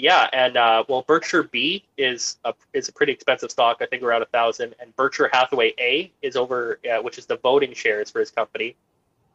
[0.00, 3.78] Yeah, and uh, well, Berkshire B is a is a pretty expensive stock.
[3.80, 7.36] I think around a thousand, and Berkshire Hathaway A is over, uh, which is the
[7.38, 8.76] voting shares for his company,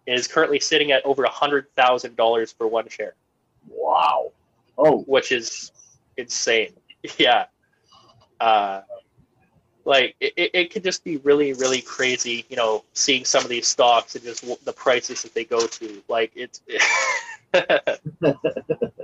[0.07, 3.13] is currently sitting at over a hundred thousand dollars for one share,
[3.69, 4.31] Wow.
[4.77, 5.71] Oh, which is
[6.15, 6.73] insane.
[7.17, 7.47] Yeah,
[8.39, 8.83] uh,
[9.83, 12.45] like it, it, could just be really really crazy.
[12.47, 16.01] You know, seeing some of these stocks and just the prices that they go to.
[16.07, 16.61] Like it's.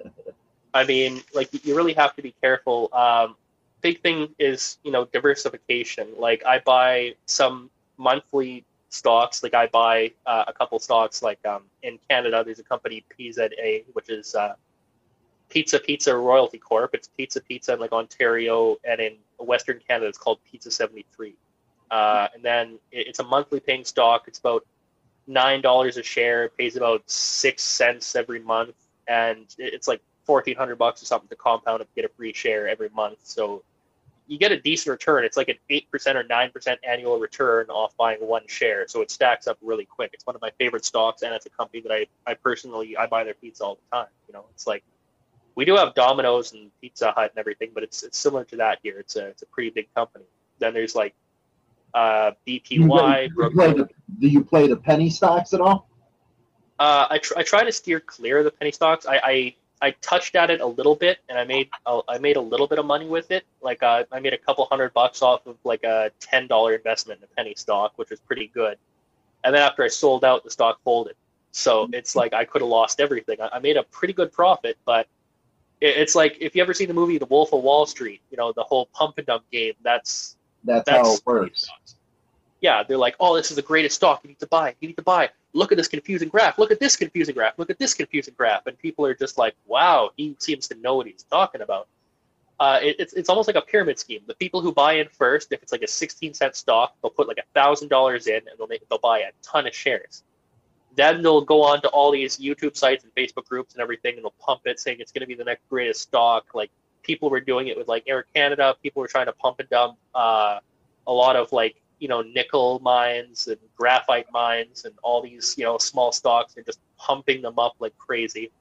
[0.74, 2.90] I mean, like you really have to be careful.
[2.94, 3.36] Um,
[3.82, 6.08] big thing is you know diversification.
[6.18, 9.42] Like I buy some monthly stocks.
[9.44, 11.22] Like I buy uh, a couple stocks.
[11.22, 14.54] Like um, in Canada, there's a company PZA, which is uh,
[15.50, 16.94] Pizza Pizza Royalty Corp.
[16.94, 21.36] It's Pizza Pizza in like Ontario, and in Western Canada, it's called Pizza Seventy Three.
[21.90, 24.26] Uh, and then it's a monthly paying stock.
[24.28, 24.66] It's about
[25.26, 26.46] nine dollars a share.
[26.46, 28.76] It pays about six cents every month,
[29.08, 32.68] and it's like fourteen hundred bucks or something to compound and get a free share
[32.68, 33.18] every month.
[33.24, 33.64] So
[34.28, 35.26] you get a decent return.
[35.26, 38.88] It's like an eight percent or nine percent annual return off buying one share.
[38.88, 40.12] So it stacks up really quick.
[40.14, 43.08] It's one of my favorite stocks, and it's a company that I, I personally I
[43.08, 44.12] buy their pizza all the time.
[44.28, 44.84] You know, it's like
[45.56, 48.78] we do have Domino's and Pizza Hut and everything, but it's it's similar to that
[48.84, 49.00] here.
[49.00, 50.26] It's a it's a pretty big company.
[50.60, 51.16] Then there's like
[51.96, 52.88] uh, you BPY.
[52.88, 53.90] play, you play the,
[54.20, 55.90] do you play the penny stocks at all?
[56.80, 59.06] Uh, I, tr- I try to steer clear of the penny stocks.
[59.06, 62.36] I, I, I touched at it a little bit, and I made a, I made
[62.36, 63.46] a little bit of money with it.
[63.62, 67.20] Like uh, I made a couple hundred bucks off of like a ten dollar investment
[67.20, 68.78] in a penny stock, which was pretty good.
[69.44, 71.16] And then after I sold out, the stock folded.
[71.52, 73.42] So it's like I could have lost everything.
[73.42, 75.08] I, I made a pretty good profit, but
[75.82, 78.38] it, it's like if you ever seen the movie The Wolf of Wall Street, you
[78.38, 79.74] know the whole pump and dump game.
[79.82, 81.70] That's That's, that's how it works.
[82.62, 84.22] yeah, they're like, oh, this is the greatest stock.
[84.24, 84.76] You need to buy.
[84.82, 85.30] You need to buy.
[85.54, 86.60] Look at this confusing graph.
[86.60, 87.58] Look at this confusing graph.
[87.58, 88.68] Look at this confusing graph.
[88.68, 91.88] And people are just like, wow, he seems to know what he's talking about.
[92.60, 94.22] Uh, it, it's it's almost like a pyramid scheme.
[94.28, 97.28] The people who buy in first, if it's like a 16 cent stock, they'll put
[97.28, 100.24] like a thousand dollars in and they'll make they'll buy a ton of shares.
[100.96, 104.24] Then they'll go on to all these YouTube sites and Facebook groups and everything, and
[104.24, 106.48] they'll pump it, saying it's going to be the next greatest stock.
[106.54, 106.70] Like
[107.02, 108.76] people were doing it with like Air Canada.
[108.84, 110.60] People were trying to pump and dump uh,
[111.08, 115.66] a lot of like you know nickel mines and graphite mines and all these you
[115.66, 118.52] know small stocks and just pumping them up like crazy.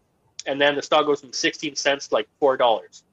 [0.47, 3.05] And then the stock goes from 16 cents to like four dollars.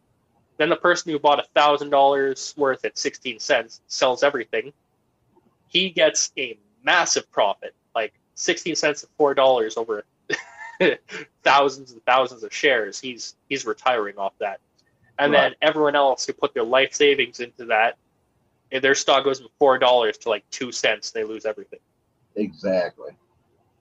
[0.58, 4.74] Then the person who bought a thousand dollars worth at 16 cents sells everything.
[5.68, 10.04] He gets a massive profit, like 16 cents to four dollars over
[11.44, 13.00] thousands and thousands of shares.
[13.00, 14.60] He's he's retiring off that.
[15.20, 15.52] And Right.
[15.52, 17.98] then everyone else who put their life savings into that,
[18.76, 21.80] if their stock goes from four dollars to like two cents, they lose everything.
[22.36, 23.12] Exactly.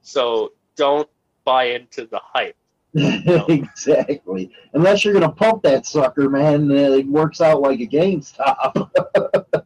[0.01, 1.09] So don't
[1.43, 2.55] buy into the hype.
[3.49, 4.51] exactly.
[4.73, 8.89] Unless you're gonna pump that sucker, man, it works out like a GameStop.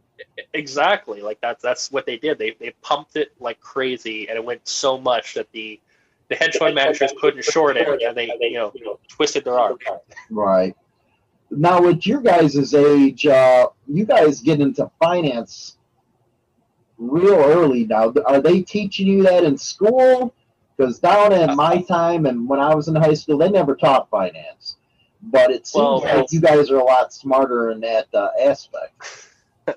[0.52, 2.36] Exactly, like that's that's what they did.
[2.36, 5.80] They they pumped it like crazy, and it went so much that the
[6.28, 9.78] the hedge fund managers couldn't short it, and they you know twisted their arm.
[10.28, 10.74] right.
[11.50, 15.76] Now, at your guys' age, uh, you guys get into finance
[16.96, 18.12] real early now.
[18.26, 20.34] Are they teaching you that in school?
[20.76, 24.08] Because down in my time and when I was in high school, they never taught
[24.10, 24.76] finance.
[25.22, 29.28] But it seems Well, like you guys are a lot smarter in that uh, aspect.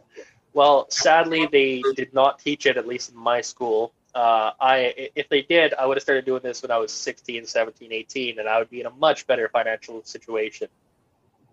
[0.54, 3.92] Well, sadly, they did not teach it, at least in my school.
[4.14, 7.48] Uh, I, if they did, I would have started doing this when I was 16,
[7.48, 10.68] 17, 18, and I would be in a much better financial situation.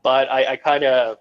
[0.03, 1.19] But I, I kind of,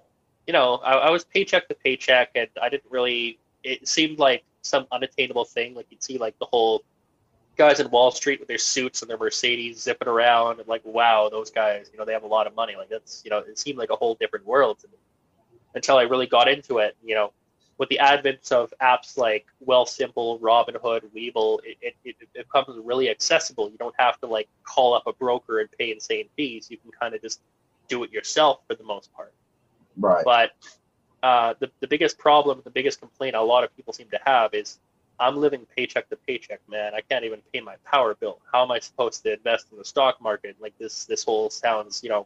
[0.47, 3.39] you know, I, I was paycheck to paycheck, and I didn't really.
[3.63, 5.75] It seemed like some unattainable thing.
[5.75, 6.83] Like you'd see like the whole
[7.57, 11.29] guys in Wall Street with their suits and their Mercedes zipping around, and like, wow,
[11.29, 12.75] those guys, you know, they have a lot of money.
[12.75, 14.97] Like that's, you know, it seemed like a whole different world to me
[15.75, 16.95] until I really got into it.
[17.03, 17.33] You know,
[17.77, 23.09] with the advent of apps like Wealthsimple, Robinhood, Webull, it, it, it, it becomes really
[23.09, 23.69] accessible.
[23.69, 26.67] You don't have to like call up a broker and pay insane fees.
[26.69, 27.41] You can kind of just
[27.89, 29.33] do it yourself for the most part.
[29.97, 30.23] Right.
[30.23, 30.51] But
[31.21, 34.53] uh, the the biggest problem, the biggest complaint a lot of people seem to have
[34.53, 34.79] is
[35.19, 36.93] I'm living paycheck to paycheck, man.
[36.95, 38.39] I can't even pay my power bill.
[38.51, 40.55] How am I supposed to invest in the stock market?
[40.61, 42.25] Like this this whole sounds, you know,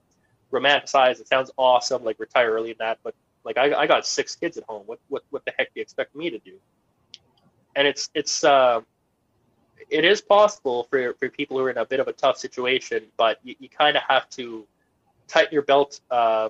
[0.52, 1.20] romanticized.
[1.20, 4.58] It sounds awesome, like retire early and that, but like I, I got six kids
[4.58, 4.84] at home.
[4.86, 6.54] What what what the heck do you expect me to do?
[7.76, 8.82] And it's it's uh,
[9.90, 13.04] it is possible for for people who are in a bit of a tough situation,
[13.18, 14.68] but you, you kind of have to
[15.28, 16.50] tighten your belt, uh,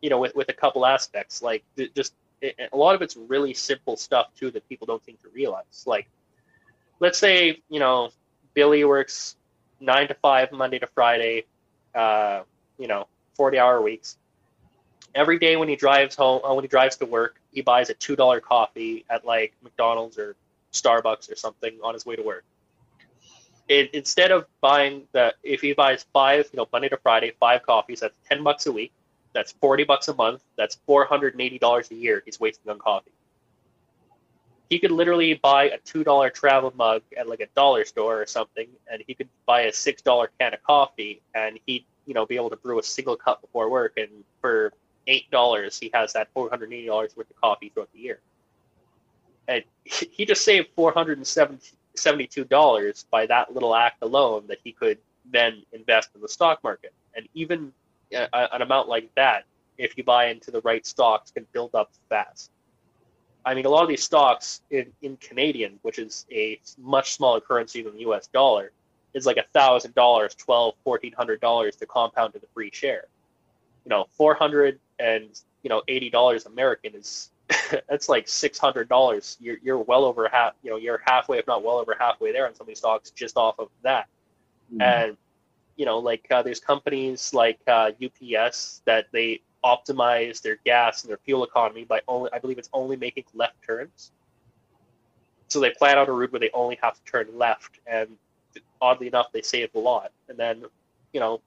[0.00, 1.42] you know, with with a couple aspects.
[1.42, 5.16] Like just it, a lot of it's really simple stuff too that people don't seem
[5.22, 5.84] to realize.
[5.86, 6.08] Like
[7.00, 8.10] let's say you know
[8.54, 9.36] Billy works
[9.80, 11.44] nine to five Monday to Friday,
[11.94, 12.42] uh,
[12.78, 14.16] you know, forty hour weeks
[15.14, 17.94] every day when he drives home, uh, when he drives to work, he buys a
[17.94, 20.36] two dollar coffee at like McDonald's or
[20.72, 22.44] Starbucks or something on his way to work.
[23.68, 27.62] It, instead of buying the, if he buys five, you know, Monday to Friday, five
[27.62, 28.92] coffees, that's ten bucks a week.
[29.34, 30.42] That's forty bucks a month.
[30.56, 32.22] That's four hundred and eighty dollars a year.
[32.24, 33.12] He's wasting on coffee.
[34.70, 38.26] He could literally buy a two dollar travel mug at like a dollar store or
[38.26, 42.24] something, and he could buy a six dollar can of coffee, and he'd you know
[42.24, 44.08] be able to brew a single cup before work, and
[44.40, 44.72] for
[45.06, 48.20] eight dollars, he has that four hundred eighty dollars worth of coffee throughout the year,
[49.46, 50.92] and he just saved four
[52.04, 54.98] hundred and seventy-two dollars by that little act alone that he could
[55.30, 56.92] then invest in the stock market.
[57.14, 57.72] And even
[58.16, 59.44] uh, a, an amount like that,
[59.76, 62.50] if you buy into the right stocks, can build up fast.
[63.44, 67.40] I mean, a lot of these stocks in, in Canadian, which is a much smaller
[67.40, 68.26] currency than the U.S.
[68.26, 68.72] dollar,
[69.14, 73.04] is like a thousand dollars, twelve, fourteen hundred dollars to compound to the free share.
[73.84, 77.30] You know, four hundred and you know eighty dollars American is
[77.88, 79.36] that's like six hundred dollars.
[79.40, 80.54] You're you're well over half.
[80.62, 83.10] You know you're halfway, if not well over halfway there on some of these stocks
[83.10, 84.06] just off of that.
[84.72, 84.82] Mm-hmm.
[84.82, 85.16] And
[85.76, 91.10] you know like uh, there's companies like uh, UPS that they optimize their gas and
[91.10, 94.12] their fuel economy by only I believe it's only making left turns.
[95.48, 98.08] So they plan out a route where they only have to turn left, and
[98.80, 100.12] oddly enough, they save a lot.
[100.28, 100.64] And then,
[101.14, 101.40] you know,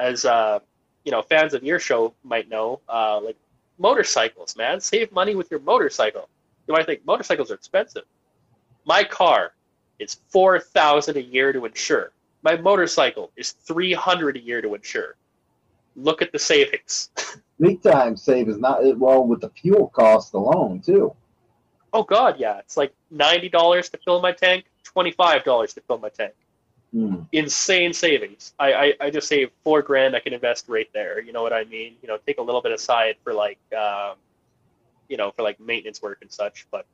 [0.00, 0.58] as uh,
[1.04, 3.36] you know fans of your show might know, uh, like
[3.78, 6.28] motorcycles, man, save money with your motorcycle.
[6.66, 8.04] You might think motorcycles are expensive.
[8.84, 9.52] My car
[9.98, 12.12] is four thousand a year to insure.
[12.42, 15.16] My motorcycle is three hundred a year to insure.
[15.96, 17.10] Look at the savings.
[17.60, 21.14] Big time savings, not well with the fuel cost alone too.
[21.92, 25.80] Oh God, yeah, it's like ninety dollars to fill my tank, twenty five dollars to
[25.82, 26.34] fill my tank.
[26.94, 27.26] Mm.
[27.32, 28.54] Insane savings.
[28.58, 31.20] I, I, I just save four grand I can invest right there.
[31.20, 31.96] You know what I mean?
[32.02, 34.16] You know, take a little bit aside for like, um,
[35.08, 36.66] you know, for like maintenance work and such.
[36.70, 36.86] But,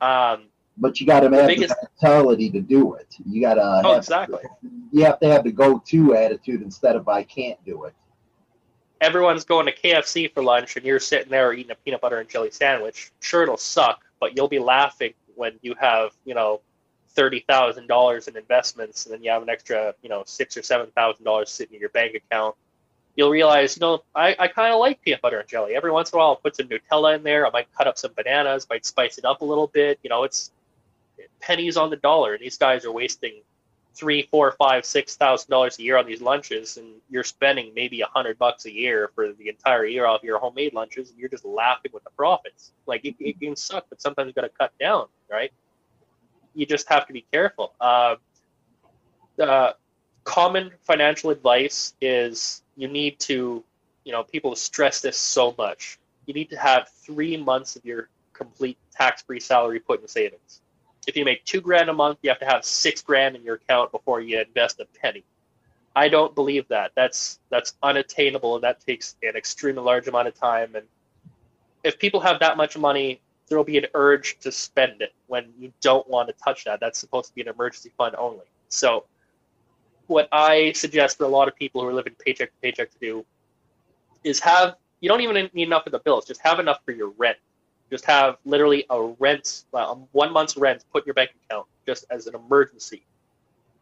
[0.00, 0.44] um,
[0.76, 1.74] but you got to have biggest...
[1.80, 3.16] the mentality to do it.
[3.26, 3.82] You got to.
[3.84, 4.42] Oh, exactly.
[4.92, 7.94] You have to have the go-to attitude instead of I can't do it.
[9.00, 12.28] Everyone's going to KFC for lunch, and you're sitting there eating a peanut butter and
[12.28, 13.12] jelly sandwich.
[13.20, 16.60] Sure, it'll suck, but you'll be laughing when you have, you know,
[17.14, 20.62] thirty thousand dollars in investments, and then you have an extra, you know, six or
[20.62, 22.56] seven thousand dollars sitting in your bank account,
[23.16, 25.74] you'll realize, you know, I, I kind of like peanut butter and jelly.
[25.74, 27.46] Every once in a while, I'll put some Nutella in there.
[27.46, 29.98] I might cut up some bananas, might spice it up a little bit.
[30.02, 30.50] You know, it's
[31.40, 32.38] pennies on the dollar.
[32.38, 33.42] These guys are wasting
[33.94, 38.00] three, four, five, six thousand dollars a year on these lunches, and you're spending maybe
[38.00, 41.28] a hundred bucks a year for the entire year off your homemade lunches, and you're
[41.28, 42.72] just laughing with the profits.
[42.86, 45.52] Like it, it can suck, but sometimes you got to cut down, right?
[46.54, 47.72] You just have to be careful.
[47.80, 48.16] Uh,
[49.40, 49.72] uh,
[50.24, 53.62] common financial advice is you need to,
[54.04, 55.98] you know, people stress this so much.
[56.26, 60.60] You need to have three months of your complete tax-free salary put in savings.
[61.06, 63.56] If you make two grand a month, you have to have six grand in your
[63.56, 65.24] account before you invest a penny.
[65.96, 66.92] I don't believe that.
[66.96, 70.74] That's that's unattainable, and that takes an extremely large amount of time.
[70.74, 70.86] And
[71.84, 75.52] if people have that much money, there will be an urge to spend it when
[75.58, 76.80] you don't want to touch that.
[76.80, 78.44] That's supposed to be an emergency fund only.
[78.68, 79.04] So,
[80.06, 82.98] what I suggest for a lot of people who are living paycheck to paycheck to
[82.98, 83.24] do
[84.22, 86.24] is have you don't even need enough for the bills.
[86.24, 87.36] Just have enough for your rent.
[87.90, 91.66] Just have literally a rent, well, um, one month's rent put in your bank account
[91.86, 93.04] just as an emergency.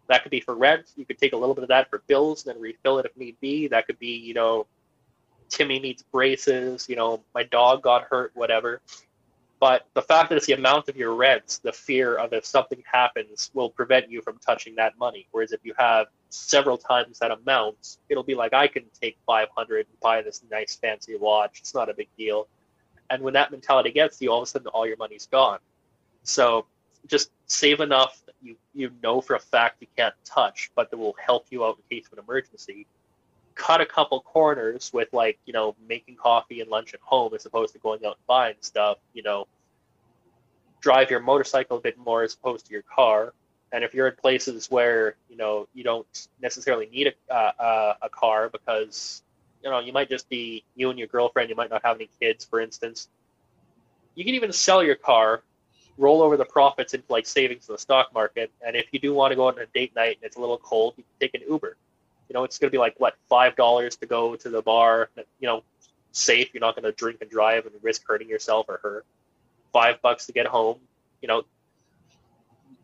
[0.09, 0.91] That could be for rent.
[0.97, 3.17] You could take a little bit of that for bills, and then refill it if
[3.17, 3.69] need be.
[3.69, 4.67] That could be, you know,
[5.49, 6.89] Timmy needs braces.
[6.89, 8.83] You know, my dog got hurt, whatever
[9.63, 12.83] But the fact that it's the amount of your rents, the fear of if something
[12.85, 15.29] happens will prevent you from touching that money.
[15.31, 19.87] Whereas if you have several times that amount, it'll be like I can take 500
[19.87, 21.61] and buy this nice fancy watch.
[21.61, 22.49] It's not a big deal.
[23.11, 25.61] And when that mentality gets you, all of a sudden all your money's gone.
[26.25, 26.67] So
[27.07, 30.97] just save enough that you you know for a fact you can't touch, but that
[30.97, 32.89] will help you out in case of an emergency.
[33.55, 37.47] Cut a couple corners with like you know making coffee and lunch at home as
[37.47, 38.99] opposed to going out and buying stuff.
[39.13, 39.47] You know,
[40.81, 43.35] drive your motorcycle a bit more as opposed to your car.
[43.73, 48.09] And if you're in places where you know you don't necessarily need a uh, a
[48.09, 49.23] car because
[49.63, 52.09] you know you might just be you and your girlfriend, you might not have any
[52.21, 53.09] kids, for instance.
[54.15, 55.43] You can even sell your car
[55.99, 58.51] roll over the profits into like savings in the stock market.
[58.67, 60.59] And if you do want to go on a date night and it's a little
[60.59, 61.77] cold, you can take an Uber.
[62.33, 65.11] You know, it's going to be like what five dollars to go to the bar.
[65.39, 65.63] You know,
[66.13, 66.49] safe.
[66.55, 69.05] You're not going to drink and drive and risk hurting yourself or her.
[69.71, 70.79] Five bucks to get home.
[71.21, 71.43] You know,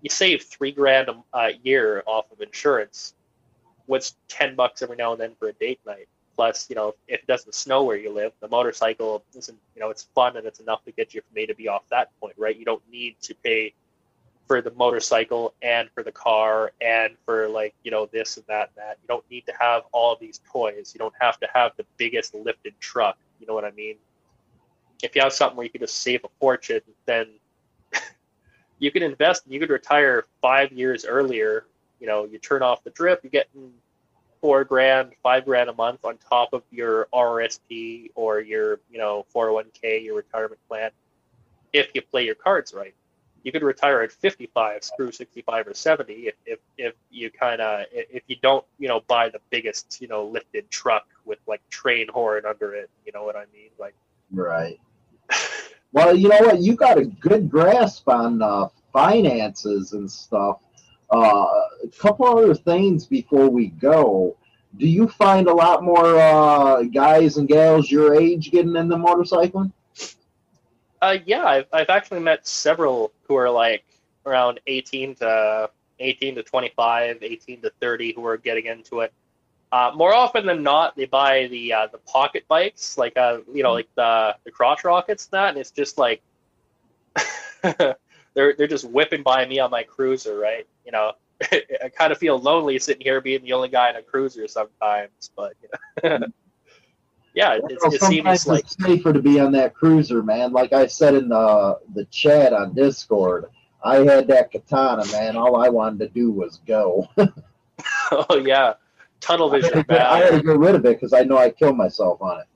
[0.02, 3.14] you save three grand a, a year off of insurance.
[3.86, 6.08] What's ten bucks every now and then for a date night?
[6.36, 9.88] Plus, you know, if it doesn't snow where you live, the motorcycle isn't, you know,
[9.88, 12.34] it's fun and it's enough to get you from A to B off that point,
[12.36, 12.54] right?
[12.54, 13.72] You don't need to pay
[14.48, 18.70] for the motorcycle and for the car and for like, you know, this and that
[18.74, 18.98] and that.
[19.02, 20.92] You don't need to have all these toys.
[20.94, 23.18] You don't have to have the biggest lifted truck.
[23.38, 23.96] You know what I mean?
[25.02, 27.28] If you have something where you can just save a fortune, then
[28.78, 31.66] you can invest and you could retire five years earlier.
[32.00, 33.48] You know, you turn off the drip, you get
[34.40, 39.26] four grand, five grand a month on top of your RSP or your, you know,
[39.34, 40.90] 401k, your retirement plan,
[41.72, 42.94] if you play your cards right.
[43.48, 47.86] You could retire at 55, screw 65 or 70 if, if, if you kind of,
[47.90, 52.08] if you don't, you know, buy the biggest, you know, lifted truck with like train
[52.08, 52.90] horn under it.
[53.06, 53.70] You know what I mean?
[53.78, 53.94] Like,
[54.30, 54.78] right.
[55.92, 56.60] well, you know what?
[56.60, 60.58] You got a good grasp on uh, finances and stuff.
[61.10, 61.46] Uh,
[61.84, 64.36] a couple other things before we go.
[64.76, 69.72] Do you find a lot more uh, guys and gals your age getting into motorcycling?
[71.00, 73.84] Uh, yeah, I've, I've actually met several who are like
[74.26, 75.70] around 18 to
[76.00, 79.12] 18 to 25, 18 to 30 who are getting into it.
[79.70, 83.62] Uh, more often than not, they buy the uh, the pocket bikes, like uh, you
[83.62, 86.22] know, like the the crotch rockets, and that, and it's just like
[87.62, 90.66] they're they're just whipping by me on my cruiser, right?
[90.86, 91.12] You know,
[91.52, 95.30] I kind of feel lonely sitting here being the only guy in a cruiser sometimes,
[95.36, 95.52] but
[96.02, 96.26] you know.
[97.38, 100.50] Yeah, it, well, it seems like it's safer to be on that cruiser, man.
[100.50, 103.44] Like I said in the the chat on Discord,
[103.84, 105.36] I had that katana, man.
[105.36, 107.06] All I wanted to do was go.
[108.10, 108.74] oh yeah,
[109.20, 109.84] tunnel vision.
[109.88, 112.20] I had, I had to get rid of it because I know I killed myself
[112.20, 112.46] on it.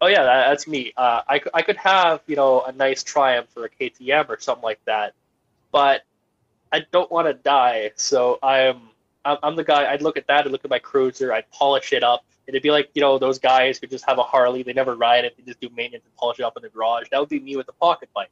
[0.00, 0.94] Oh yeah, that, that's me.
[0.96, 4.64] Uh, I, I could have you know a nice Triumph or a KTM or something
[4.64, 5.12] like that,
[5.72, 6.04] but
[6.72, 7.90] I don't want to die.
[7.96, 8.80] So I'm
[9.26, 9.92] I'm the guy.
[9.92, 10.46] I'd look at that.
[10.46, 11.34] I'd look at my cruiser.
[11.34, 12.24] I'd polish it up.
[12.50, 14.62] It'd be like you know those guys who just have a Harley.
[14.62, 15.36] They never ride it.
[15.36, 17.06] They just do maintenance and polish it up in the garage.
[17.10, 18.30] That would be me with a pocket bike.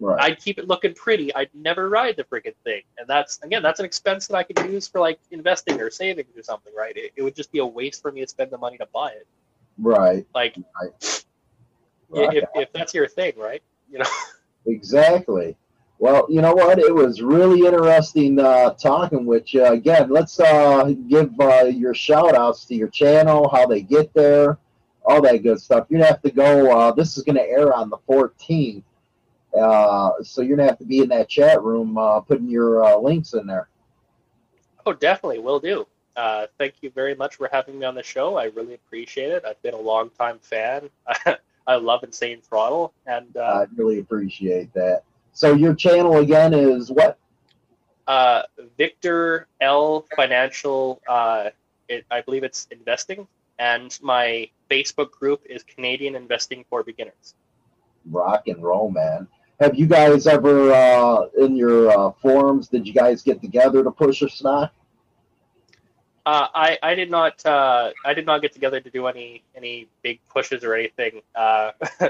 [0.00, 0.18] Right.
[0.22, 1.34] I'd keep it looking pretty.
[1.34, 2.82] I'd never ride the freaking thing.
[2.96, 6.34] And that's again, that's an expense that I could use for like investing or savings
[6.36, 6.96] or something, right?
[6.96, 9.10] It, it would just be a waste for me to spend the money to buy
[9.10, 9.26] it.
[9.78, 10.26] Right.
[10.34, 12.34] Like, right.
[12.34, 13.62] If, if that's your thing, right?
[13.90, 14.06] You know.
[14.66, 15.56] Exactly.
[16.00, 16.78] Well, you know what?
[16.78, 19.64] It was really interesting uh, talking with you.
[19.66, 24.58] Again, let's uh, give uh, your shout outs to your channel, how they get there,
[25.04, 25.86] all that good stuff.
[25.88, 26.76] You're going to have to go.
[26.76, 28.82] Uh, this is going to air on the 14th.
[29.56, 32.98] Uh, so you're going to have to be in that chat room uh, putting your
[32.98, 33.68] links in there.
[34.86, 35.38] Oh, definitely.
[35.38, 35.86] Will do
[36.16, 38.36] uh, thank you very much for having me on the show.
[38.36, 39.44] I really appreciate it.
[39.46, 40.90] I've been a long time fan.
[41.66, 45.04] I love Insane Throttle, and uh, I really appreciate that.
[45.32, 47.18] So your channel again is what?
[48.06, 48.42] Uh,
[48.76, 51.00] Victor L Financial.
[51.08, 51.50] Uh,
[51.88, 53.26] it, I believe it's investing,
[53.58, 57.34] and my Facebook group is Canadian Investing for Beginners.
[58.10, 59.28] Rock and roll, man.
[59.60, 62.68] Have you guys ever uh, in your uh, forums?
[62.68, 64.72] Did you guys get together to push a stock?
[66.24, 69.88] Uh, I I did not uh, I did not get together to do any any
[70.02, 71.22] big pushes or anything.
[71.34, 71.72] Uh,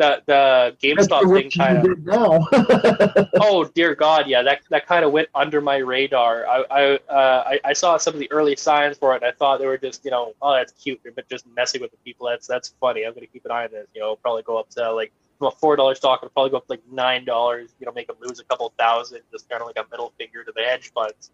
[0.00, 3.28] the the GameStop thing kind of.
[3.40, 6.46] oh dear God, yeah, that that kind of went under my radar.
[6.46, 9.22] I I, uh, I, I saw some of the early signs for it.
[9.22, 11.90] and I thought they were just you know oh that's cute, but just messing with
[11.90, 12.26] the people.
[12.28, 13.04] That's that's funny.
[13.04, 13.86] I'm gonna keep an eye on this.
[13.94, 16.56] You know, probably go up to like from a four dollar stock, it'll probably go
[16.56, 17.70] up to like nine dollars.
[17.78, 19.20] You know, make them lose a couple thousand.
[19.30, 21.30] Just kind of like a middle finger to the hedge funds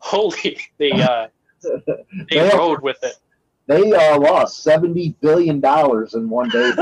[0.00, 1.28] holy they uh
[1.62, 3.16] they, they rode with it
[3.66, 6.72] they uh lost 70 billion dollars in one day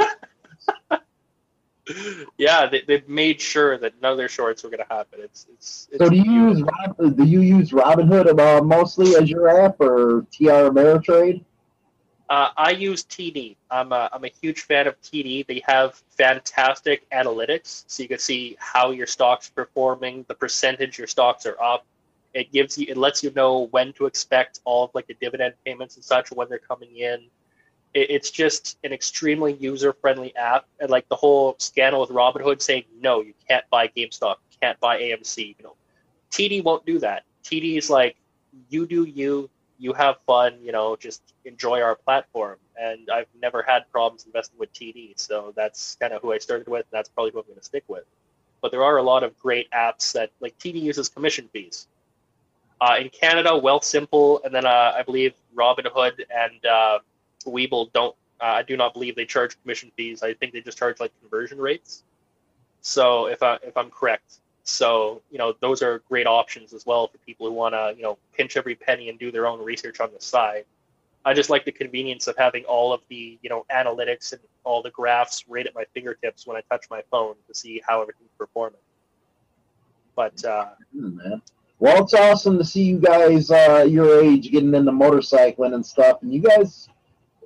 [2.39, 5.21] yeah, they, they've made sure that none of their shorts were going to happen.
[5.23, 9.31] It's, it's, it's So do you use Rob, do you use Robinhood uh, mostly as
[9.31, 11.45] your app or TD Ameritrade?
[12.29, 13.57] Uh, I use TD.
[13.71, 15.47] I'm a, I'm a huge fan of TD.
[15.47, 21.07] They have fantastic analytics, so you can see how your stock's performing, the percentage your
[21.07, 21.87] stocks are up.
[22.35, 25.55] It gives you, it lets you know when to expect all of like the dividend
[25.65, 27.29] payments and such when they're coming in.
[27.97, 32.61] It, it's just an extremely user friendly app, and like the whole scandal with Robinhood
[32.61, 35.57] saying no, you can't buy GameStop, you can't buy AMC.
[35.59, 35.77] You know,
[36.31, 37.25] TD won't do that.
[37.43, 38.17] TD is like
[38.69, 42.59] you do you, you have fun, you know, just enjoy our platform.
[42.79, 46.69] And I've never had problems investing with TD, so that's kind of who I started
[46.69, 46.81] with.
[46.81, 48.05] and That's probably who I'm going to stick with.
[48.61, 51.87] But there are a lot of great apps that, like TD uses commission fees.
[52.79, 56.99] Uh, in Canada, Wealthsimple, and then uh, I believe Robinhood and uh,
[57.51, 58.15] Webull don't.
[58.41, 60.23] Uh, I do not believe they charge commission fees.
[60.23, 62.05] I think they just charge like conversion rates.
[62.83, 67.07] So if I if I'm correct, so, you know, those are great options as well
[67.07, 70.01] for people who want to, you know, pinch every penny and do their own research
[70.01, 70.65] on the side.
[71.25, 74.83] I just like the convenience of having all of the, you know, analytics and all
[74.83, 78.31] the graphs right at my fingertips when I touch my phone to see how everything's
[78.37, 78.81] performing.
[80.17, 81.43] But, uh, Hmm, man.
[81.79, 86.23] Well, it's awesome to see you guys uh, your age getting into motorcycling and stuff.
[86.23, 86.89] And you guys,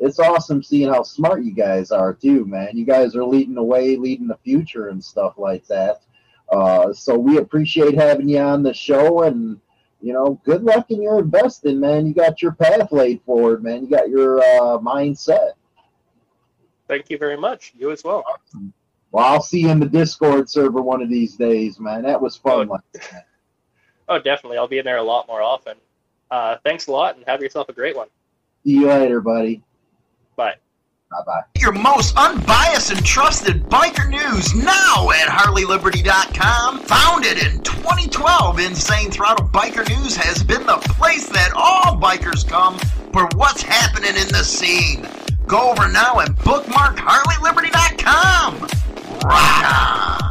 [0.01, 2.71] it's awesome seeing how smart you guys are too, man.
[2.77, 6.03] You guys are leading the way, leading the future and stuff like that.
[6.51, 9.61] Uh, so we appreciate having you on the show and
[10.03, 12.07] you know, good luck in your investing, man.
[12.07, 13.83] You got your path laid forward, man.
[13.83, 15.53] You got your uh, mindset.
[16.89, 17.73] thank you very much.
[17.77, 18.25] You as well.
[19.13, 22.03] Well, I'll see you in the Discord server one of these days, man.
[22.03, 22.71] That was fun.
[22.73, 22.79] Oh.
[24.09, 24.59] Oh, definitely.
[24.59, 25.77] I'll be in there a lot more often.
[26.31, 28.09] Uh, thanks a lot and have yourself a great one.
[28.65, 29.63] See you later, buddy.
[30.41, 30.55] Bye.
[31.11, 31.43] Bye bye.
[31.59, 36.79] Your most unbiased and trusted biker news now at HarleyLiberty.com.
[36.79, 42.79] Founded in 2012, Insane Throttle Biker News has been the place that all bikers come
[43.13, 45.07] for what's happening in the scene.
[45.47, 48.61] Go over now and bookmark HarleyLiberty.com.
[49.23, 50.30] Rock on!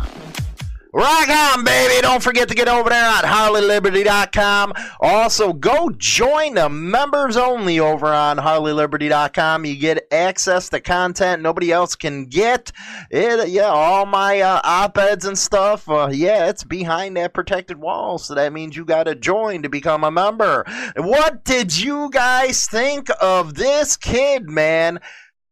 [0.91, 2.01] Rock on, baby.
[2.01, 4.73] Don't forget to get over there at HarleyLiberty.com.
[4.99, 9.65] Also, go join the members only over on HarleyLiberty.com.
[9.65, 12.71] You get access to content nobody else can get.
[13.11, 15.87] It, yeah, all my uh, op eds and stuff.
[15.87, 18.17] Uh, yeah, it's behind that protected wall.
[18.17, 20.65] So that means you got to join to become a member.
[20.95, 25.01] What did you guys think of this kid, man?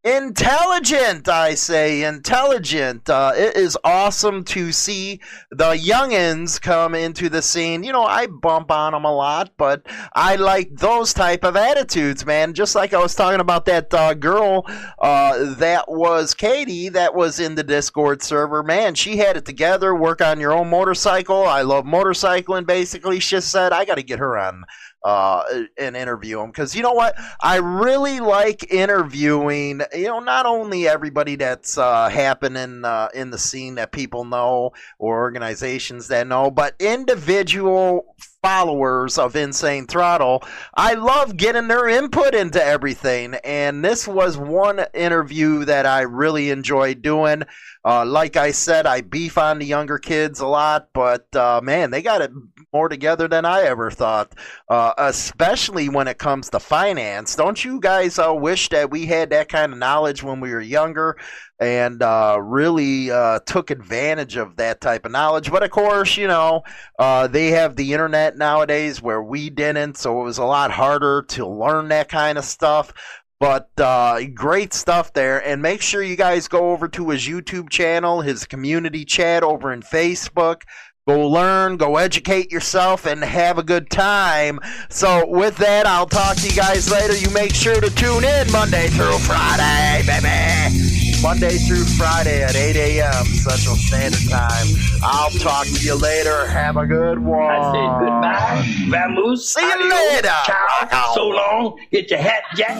[0.04, 3.10] Intelligent, I say, intelligent.
[3.10, 5.20] Uh, it is awesome to see
[5.50, 7.82] the youngins come into the scene.
[7.82, 9.84] You know, I bump on them a lot, but
[10.14, 12.54] I like those type of attitudes, man.
[12.54, 14.64] Just like I was talking about that uh, girl
[15.00, 18.62] uh, that was Katie, that was in the Discord server.
[18.62, 19.96] Man, she had it together.
[19.96, 21.44] Work on your own motorcycle.
[21.44, 22.68] I love motorcycling.
[22.68, 24.62] Basically, she said I got to get her on
[25.04, 25.44] uh,
[25.76, 29.82] and interview them because you know what I really like interviewing.
[29.94, 34.72] You know, not only everybody that's uh, happening uh, in the scene that people know
[34.98, 40.42] or organizations that know, but individual followers of Insane Throttle.
[40.74, 46.50] I love getting their input into everything, and this was one interview that I really
[46.50, 47.42] enjoyed doing.
[47.84, 51.90] Uh, like I said, I beef on the younger kids a lot, but uh, man,
[51.90, 52.32] they got it
[52.72, 54.34] more together than I ever thought.
[54.68, 57.34] Uh, especially when it comes to finance.
[57.34, 60.60] Don't you guys uh, wish that we had that kind of knowledge when we were
[60.60, 61.16] younger?
[61.60, 65.50] And uh, really uh, took advantage of that type of knowledge.
[65.50, 66.62] But of course, you know,
[66.98, 71.22] uh, they have the internet nowadays where we didn't, so it was a lot harder
[71.28, 72.92] to learn that kind of stuff.
[73.40, 75.46] But uh, great stuff there.
[75.46, 79.72] And make sure you guys go over to his YouTube channel, his community chat over
[79.72, 80.62] in Facebook.
[81.06, 84.60] Go learn, go educate yourself, and have a good time.
[84.90, 87.16] So, with that, I'll talk to you guys later.
[87.16, 90.87] You make sure to tune in Monday through Friday, baby.
[91.22, 93.24] Monday through Friday at 8 a.m.
[93.24, 94.66] Central Standard Time.
[95.02, 96.46] I'll talk to you later.
[96.46, 97.50] Have a good one.
[97.50, 98.98] I say goodbye.
[98.98, 99.38] Vamoose.
[99.38, 100.14] See you Adios.
[100.14, 100.28] later.
[100.44, 100.88] Ciao.
[100.90, 101.12] Ciao.
[101.14, 101.78] So long.
[101.90, 102.76] Get your hat, Jack.